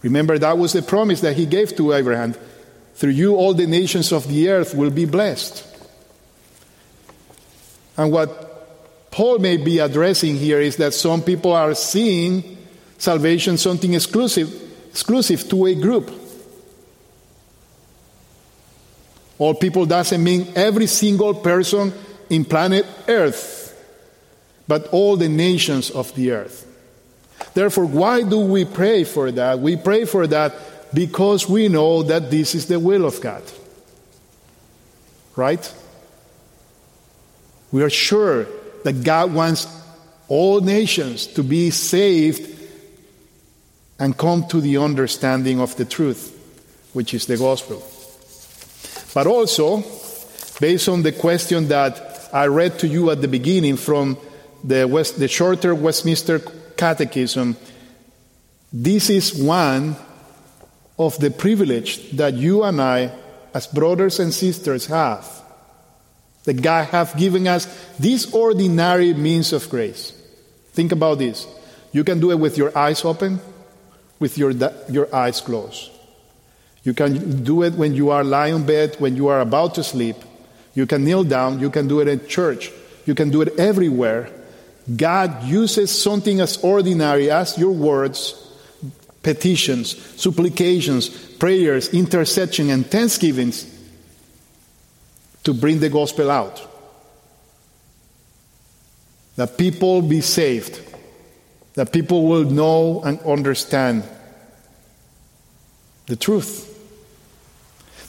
Remember, 0.02 0.38
that 0.38 0.58
was 0.58 0.72
the 0.72 0.82
promise 0.82 1.20
that 1.20 1.36
he 1.36 1.46
gave 1.46 1.76
to 1.76 1.92
Abraham. 1.92 2.34
Through 2.94 3.10
you, 3.10 3.36
all 3.36 3.54
the 3.54 3.66
nations 3.66 4.12
of 4.12 4.28
the 4.28 4.48
earth 4.50 4.74
will 4.74 4.90
be 4.90 5.04
blessed. 5.04 5.66
And 7.96 8.10
what 8.10 9.10
Paul 9.10 9.38
may 9.38 9.58
be 9.58 9.78
addressing 9.78 10.36
here 10.36 10.60
is 10.60 10.76
that 10.76 10.94
some 10.94 11.22
people 11.22 11.52
are 11.52 11.74
seeing 11.74 12.56
salvation 12.98 13.58
something 13.58 13.94
exclusive, 13.94 14.50
exclusive 14.90 15.48
to 15.50 15.66
a 15.66 15.74
group. 15.74 16.10
All 19.38 19.54
people 19.54 19.86
doesn't 19.86 20.22
mean 20.22 20.52
every 20.54 20.86
single 20.86 21.34
person 21.34 21.92
in 22.30 22.44
planet 22.44 22.86
Earth, 23.08 23.76
but 24.68 24.86
all 24.88 25.16
the 25.16 25.28
nations 25.28 25.90
of 25.90 26.14
the 26.14 26.30
earth. 26.30 26.71
Therefore, 27.54 27.86
why 27.86 28.22
do 28.22 28.40
we 28.40 28.64
pray 28.64 29.04
for 29.04 29.30
that? 29.32 29.58
We 29.58 29.76
pray 29.76 30.04
for 30.04 30.26
that 30.26 30.54
because 30.94 31.48
we 31.48 31.68
know 31.68 32.02
that 32.02 32.30
this 32.30 32.54
is 32.54 32.66
the 32.66 32.78
will 32.78 33.04
of 33.04 33.20
God. 33.20 33.42
Right? 35.36 35.74
We 37.70 37.82
are 37.82 37.90
sure 37.90 38.46
that 38.84 39.04
God 39.04 39.32
wants 39.32 39.66
all 40.28 40.60
nations 40.60 41.26
to 41.28 41.42
be 41.42 41.70
saved 41.70 42.48
and 43.98 44.16
come 44.16 44.46
to 44.48 44.60
the 44.60 44.78
understanding 44.78 45.60
of 45.60 45.76
the 45.76 45.84
truth, 45.84 46.38
which 46.92 47.14
is 47.14 47.26
the 47.26 47.36
gospel. 47.36 47.82
But 49.14 49.26
also, 49.26 49.84
based 50.60 50.88
on 50.88 51.02
the 51.02 51.12
question 51.12 51.68
that 51.68 52.28
I 52.32 52.46
read 52.46 52.78
to 52.80 52.88
you 52.88 53.10
at 53.10 53.20
the 53.20 53.28
beginning 53.28 53.76
from 53.76 54.16
the, 54.64 54.86
West, 54.86 55.18
the 55.18 55.28
shorter 55.28 55.74
Westminster 55.74 56.40
Catechism, 56.82 57.56
this 58.72 59.08
is 59.08 59.32
one 59.40 59.94
of 60.98 61.16
the 61.20 61.30
privilege 61.30 62.10
that 62.10 62.34
you 62.34 62.64
and 62.64 62.82
I, 62.82 63.12
as 63.54 63.68
brothers 63.68 64.18
and 64.18 64.34
sisters, 64.34 64.86
have. 64.86 65.24
That 66.42 66.60
God 66.60 66.88
have 66.88 67.16
given 67.16 67.46
us 67.46 67.66
this 68.00 68.34
ordinary 68.34 69.14
means 69.14 69.52
of 69.52 69.70
grace. 69.70 70.10
Think 70.72 70.90
about 70.90 71.18
this. 71.18 71.46
You 71.92 72.02
can 72.02 72.18
do 72.18 72.32
it 72.32 72.40
with 72.40 72.58
your 72.58 72.76
eyes 72.76 73.04
open, 73.04 73.38
with 74.18 74.36
your, 74.36 74.50
your 74.90 75.06
eyes 75.14 75.40
closed. 75.40 75.88
You 76.82 76.94
can 76.94 77.44
do 77.44 77.62
it 77.62 77.74
when 77.74 77.94
you 77.94 78.10
are 78.10 78.24
lying 78.24 78.56
in 78.56 78.66
bed, 78.66 78.96
when 78.98 79.14
you 79.14 79.28
are 79.28 79.38
about 79.38 79.76
to 79.76 79.84
sleep. 79.84 80.16
You 80.74 80.86
can 80.86 81.04
kneel 81.04 81.22
down. 81.22 81.60
You 81.60 81.70
can 81.70 81.86
do 81.86 82.00
it 82.00 82.08
in 82.08 82.26
church. 82.26 82.72
You 83.06 83.14
can 83.14 83.30
do 83.30 83.40
it 83.40 83.56
everywhere. 83.56 84.32
God 84.96 85.44
uses 85.44 85.90
something 85.90 86.40
as 86.40 86.56
ordinary 86.58 87.30
as 87.30 87.56
your 87.56 87.70
words, 87.70 88.34
petitions, 89.22 89.96
supplications, 90.20 91.08
prayers, 91.08 91.92
intercession, 91.94 92.70
and 92.70 92.84
thanksgivings 92.84 93.66
to 95.44 95.54
bring 95.54 95.78
the 95.78 95.88
gospel 95.88 96.30
out. 96.30 96.68
That 99.36 99.56
people 99.56 100.02
be 100.02 100.20
saved, 100.20 100.80
that 101.74 101.92
people 101.92 102.26
will 102.26 102.44
know 102.44 103.02
and 103.02 103.20
understand 103.20 104.02
the 106.06 106.16
truth. 106.16 106.68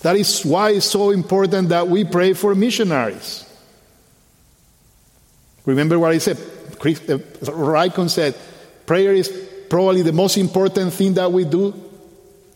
That 0.01 0.15
is 0.15 0.43
why 0.43 0.71
it's 0.71 0.87
so 0.87 1.11
important 1.11 1.69
that 1.69 1.87
we 1.87 2.03
pray 2.03 2.33
for 2.33 2.53
missionaries. 2.55 3.45
Remember 5.65 5.97
what 5.97 6.11
I 6.11 6.17
said 6.17 6.37
uh, 6.75 7.17
Ryken 7.51 8.09
said, 8.09 8.35
prayer 8.85 9.13
is 9.13 9.29
probably 9.69 10.01
the 10.01 10.13
most 10.13 10.37
important 10.37 10.93
thing 10.93 11.13
that 11.15 11.31
we 11.31 11.45
do. 11.45 11.73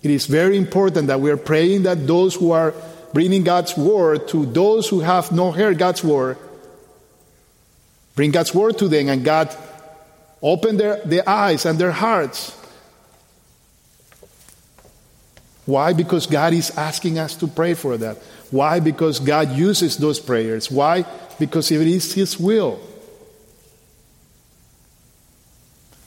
It 0.03 0.11
is 0.11 0.25
very 0.25 0.57
important 0.57 1.07
that 1.07 1.19
we 1.19 1.31
are 1.31 1.37
praying 1.37 1.83
that 1.83 2.05
those 2.05 2.35
who 2.35 2.51
are 2.51 2.73
bringing 3.13 3.43
God's 3.43 3.75
word 3.75 4.27
to 4.29 4.45
those 4.45 4.87
who 4.89 4.99
have 4.99 5.31
not 5.31 5.55
heard 5.55 5.77
God's 5.77 6.03
word, 6.03 6.37
bring 8.15 8.31
God's 8.31 8.53
word 8.53 8.77
to 8.79 8.87
them 8.87 9.09
and 9.09 9.23
God 9.23 9.55
open 10.41 10.77
their, 10.77 10.97
their 11.03 11.27
eyes 11.27 11.65
and 11.65 11.79
their 11.79 11.91
hearts. 11.91 12.55
Why? 15.65 15.93
Because 15.93 16.27
God 16.27 16.53
is 16.53 16.71
asking 16.77 17.19
us 17.19 17.35
to 17.37 17.47
pray 17.47 17.73
for 17.73 17.97
that. 17.97 18.17
Why? 18.51 18.79
Because 18.79 19.19
God 19.19 19.51
uses 19.51 19.97
those 19.97 20.19
prayers. 20.19 20.71
Why? 20.71 21.05
Because 21.39 21.71
it 21.71 21.85
is 21.85 22.13
His 22.13 22.39
will. 22.39 22.79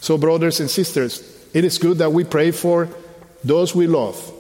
So, 0.01 0.17
brothers 0.17 0.61
and 0.61 0.71
sisters, 0.71 1.23
it 1.53 1.65
is 1.65 1.79
good 1.79 1.99
that 1.99 2.13
we 2.13 2.25
pray 2.25 2.51
for 2.51 2.89
those 3.45 3.75
we 3.75 3.87
love. 3.87 4.33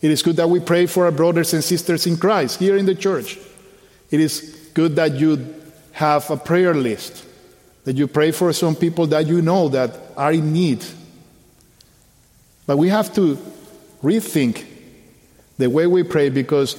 It 0.00 0.10
is 0.10 0.22
good 0.22 0.36
that 0.36 0.48
we 0.48 0.60
pray 0.60 0.86
for 0.86 1.06
our 1.06 1.12
brothers 1.12 1.54
and 1.54 1.62
sisters 1.62 2.06
in 2.06 2.16
Christ 2.16 2.60
here 2.60 2.76
in 2.76 2.86
the 2.86 2.94
church. 2.94 3.38
It 4.10 4.20
is 4.20 4.70
good 4.74 4.96
that 4.96 5.14
you 5.14 5.54
have 5.92 6.30
a 6.30 6.36
prayer 6.36 6.74
list, 6.74 7.24
that 7.84 7.96
you 7.96 8.06
pray 8.06 8.30
for 8.30 8.52
some 8.52 8.76
people 8.76 9.06
that 9.08 9.26
you 9.26 9.42
know 9.42 9.68
that 9.68 9.96
are 10.16 10.32
in 10.32 10.52
need. 10.52 10.84
But 12.66 12.76
we 12.76 12.88
have 12.88 13.12
to 13.14 13.38
rethink 14.02 14.64
the 15.56 15.68
way 15.68 15.86
we 15.86 16.04
pray 16.04 16.28
because 16.28 16.76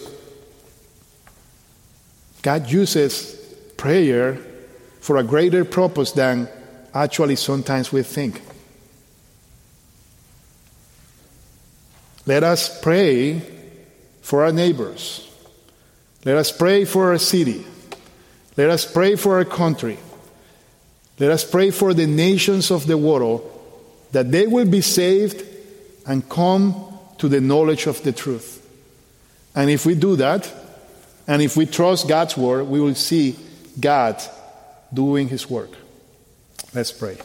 God 2.42 2.70
uses 2.70 3.36
prayer 3.76 4.38
for 5.02 5.18
a 5.18 5.24
greater 5.24 5.66
purpose 5.66 6.14
than 6.14 6.48
actually 6.94 7.36
sometimes 7.36 7.92
we 7.92 8.04
think. 8.04 8.42
Let 12.26 12.44
us 12.44 12.82
pray 12.82 13.42
for 14.22 14.44
our 14.44 14.52
neighbors. 14.52 15.28
Let 16.26 16.38
us 16.38 16.52
pray 16.52 16.86
for 16.86 17.12
our 17.12 17.18
city. 17.18 17.66
Let 18.56 18.70
us 18.70 18.86
pray 18.92 19.16
for 19.16 19.38
our 19.38 19.46
country. 19.46 19.98
Let 21.18 21.32
us 21.32 21.44
pray 21.44 21.72
for 21.72 21.94
the 21.94 22.08
nations 22.08 22.72
of 22.72 22.88
the 22.88 22.98
world 22.98 23.42
that 24.12 24.32
they 24.32 24.48
will 24.48 24.66
be 24.68 24.82
saved 24.82 25.46
and 26.06 26.28
come 26.28 26.76
to 27.18 27.28
the 27.28 27.42
knowledge 27.42 27.88
of 27.88 28.02
the 28.04 28.12
truth. 28.12 28.66
And 29.56 29.70
if 29.70 29.86
we 29.86 29.96
do 29.96 30.16
that, 30.18 30.52
and 31.28 31.42
if 31.42 31.56
we 31.58 31.66
trust 31.66 32.08
God's 32.08 32.36
word, 32.38 32.68
we 32.68 32.80
will 32.80 32.96
see 32.96 33.36
God 33.80 34.22
doing 34.94 35.28
his 35.28 35.50
work. 35.50 35.72
Let's 36.72 36.92
pray. 36.92 37.18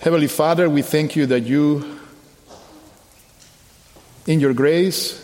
Heavenly 0.00 0.26
Father, 0.26 0.68
we 0.68 0.82
thank 0.82 1.14
you 1.14 1.26
that 1.26 1.42
you, 1.42 2.00
in 4.26 4.40
your 4.40 4.52
grace, 4.52 5.22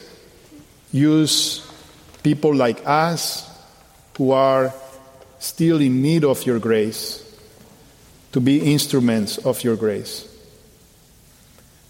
use 0.93 1.69
people 2.23 2.55
like 2.55 2.81
us 2.87 3.45
who 4.17 4.31
are 4.31 4.73
still 5.41 5.81
in 5.81 6.01
need 6.01 6.23
of 6.23 6.47
your 6.47 6.61
grace 6.61 7.25
to 8.31 8.39
be 8.39 8.73
instruments 8.73 9.39
of 9.39 9.65
your 9.65 9.75
grace. 9.75 10.25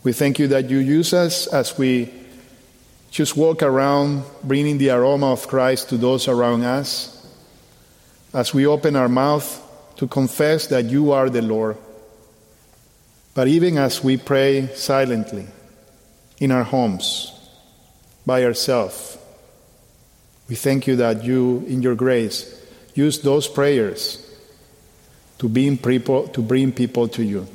We 0.02 0.14
thank 0.14 0.38
you 0.38 0.48
that 0.48 0.70
you 0.70 0.78
use 0.78 1.12
us 1.12 1.46
as 1.46 1.76
we 1.76 2.10
just 3.10 3.36
walk 3.36 3.62
around 3.62 4.24
bringing 4.42 4.78
the 4.78 4.90
aroma 4.90 5.30
of 5.30 5.46
Christ 5.46 5.90
to 5.90 5.98
those 5.98 6.26
around 6.26 6.62
us, 6.64 7.14
as 8.32 8.54
we 8.54 8.66
open 8.66 8.96
our 8.96 9.10
mouth 9.10 9.66
to 9.98 10.06
confess 10.06 10.68
that 10.68 10.86
you 10.86 11.12
are 11.12 11.28
the 11.28 11.42
Lord. 11.42 11.76
But 13.34 13.48
even 13.48 13.76
as 13.78 14.02
we 14.02 14.16
pray 14.16 14.68
silently 14.74 15.46
in 16.38 16.50
our 16.50 16.64
homes, 16.64 17.34
by 18.24 18.44
ourselves, 18.44 19.18
we 20.48 20.54
thank 20.54 20.86
you 20.86 20.96
that 20.96 21.24
you, 21.24 21.64
in 21.68 21.82
your 21.82 21.94
grace, 21.94 22.64
use 22.94 23.20
those 23.20 23.48
prayers 23.48 24.24
to 25.38 25.48
bring 25.48 25.76
people 25.76 26.28
to, 26.28 26.42
bring 26.42 26.72
people 26.72 27.08
to 27.08 27.22
you. 27.22 27.46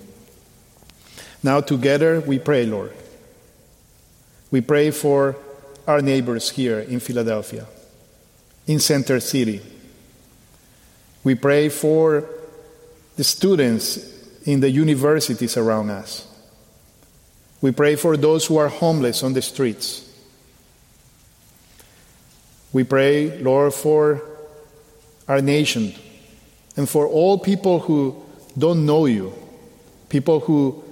Now, 1.42 1.60
together, 1.62 2.22
we 2.22 2.40
pray, 2.40 2.66
Lord. 2.66 2.94
We 4.52 4.62
pray 4.62 4.92
for 4.92 5.36
our 5.88 6.02
neighbors 6.02 6.50
here 6.50 6.80
in 6.80 7.00
Philadelphia, 7.00 7.66
in 8.68 8.80
Center 8.80 9.20
City, 9.20 9.62
we 11.24 11.36
pray 11.36 11.70
for 11.70 12.30
the 13.16 13.24
students 13.24 13.98
in 14.46 14.60
the 14.60 14.70
universities 14.70 15.56
around 15.56 15.90
us. 15.90 16.28
We 17.62 17.72
pray 17.72 17.96
for 17.96 18.18
those 18.18 18.46
who 18.46 18.58
are 18.58 18.68
homeless 18.68 19.24
on 19.24 19.34
the 19.34 19.42
streets. 19.42 20.10
We 22.74 22.84
pray, 22.84 23.38
Lord, 23.38 23.74
for 23.74 24.22
our 25.28 25.42
nation 25.42 25.94
and 26.76 26.90
for 26.90 27.08
all 27.08 27.38
people 27.38 27.80
who 27.80 28.22
don't 28.58 28.86
know 28.86 29.06
you, 29.06 29.34
people 30.10 30.42
who 30.42 30.84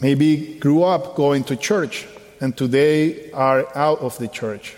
maybe 0.00 0.58
grew 0.58 0.82
up 0.82 1.16
going 1.16 1.44
to 1.44 1.56
church 1.56 2.06
and 2.40 2.56
today 2.56 3.30
are 3.32 3.76
out 3.76 3.98
of 3.98 4.16
the 4.18 4.28
church. 4.28 4.76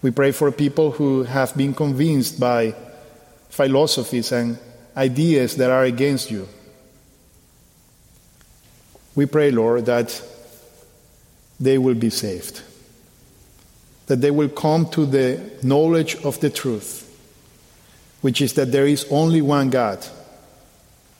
We 0.00 0.10
pray 0.12 0.30
for 0.30 0.52
people 0.52 0.92
who 0.92 1.24
have 1.24 1.56
been 1.56 1.74
convinced 1.74 2.38
by 2.38 2.74
philosophies 3.48 4.30
and 4.30 4.58
ideas 4.96 5.56
that 5.56 5.70
are 5.70 5.84
against 5.84 6.30
you. 6.30 6.48
We 9.14 9.26
pray, 9.26 9.50
Lord, 9.50 9.86
that 9.86 10.22
they 11.58 11.78
will 11.78 11.96
be 11.96 12.10
saved, 12.10 12.62
that 14.06 14.20
they 14.20 14.30
will 14.30 14.48
come 14.48 14.88
to 14.90 15.04
the 15.04 15.40
knowledge 15.64 16.14
of 16.24 16.38
the 16.38 16.50
truth, 16.50 17.04
which 18.20 18.40
is 18.40 18.52
that 18.54 18.70
there 18.70 18.86
is 18.86 19.04
only 19.10 19.42
one 19.42 19.70
God, 19.70 20.06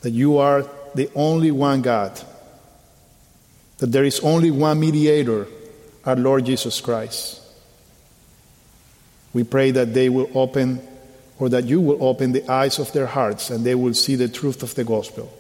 that 0.03 0.11
you 0.11 0.39
are 0.39 0.65
the 0.95 1.11
only 1.17 1.51
one 1.51 1.83
God, 1.83 2.21
that 3.79 3.91
there 3.91 4.05
is 4.05 4.21
only 4.21 4.53
one 4.53 4.79
mediator, 4.79 5.49
our 6.05 6.17
Lord 6.17 6.45
Jesus 6.45 6.81
Christ. 6.81 7.38
We 9.33 9.45
pray 9.45 9.71
that 9.73 9.95
they 9.95 10.09
will 10.09 10.31
open, 10.35 10.81
or 11.39 11.49
that 11.49 11.65
you 11.65 11.81
will 11.81 12.03
open 12.03 12.33
the 12.33 12.49
eyes 12.51 12.79
of 12.79 12.93
their 12.93 13.07
hearts 13.07 13.51
and 13.51 13.65
they 13.65 13.75
will 13.75 13.95
see 13.95 14.17
the 14.17 14.29
truth 14.29 14.63
of 14.63 14.75
the 14.75 14.85
gospel. 14.85 15.33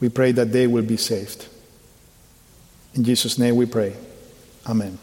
We 0.00 0.08
pray 0.08 0.32
that 0.32 0.52
they 0.52 0.66
will 0.66 0.84
be 0.84 0.96
saved. 0.96 1.46
In 2.94 3.04
Jesus' 3.04 3.38
name 3.38 3.56
we 3.56 3.66
pray. 3.66 3.94
Amen. 4.66 4.98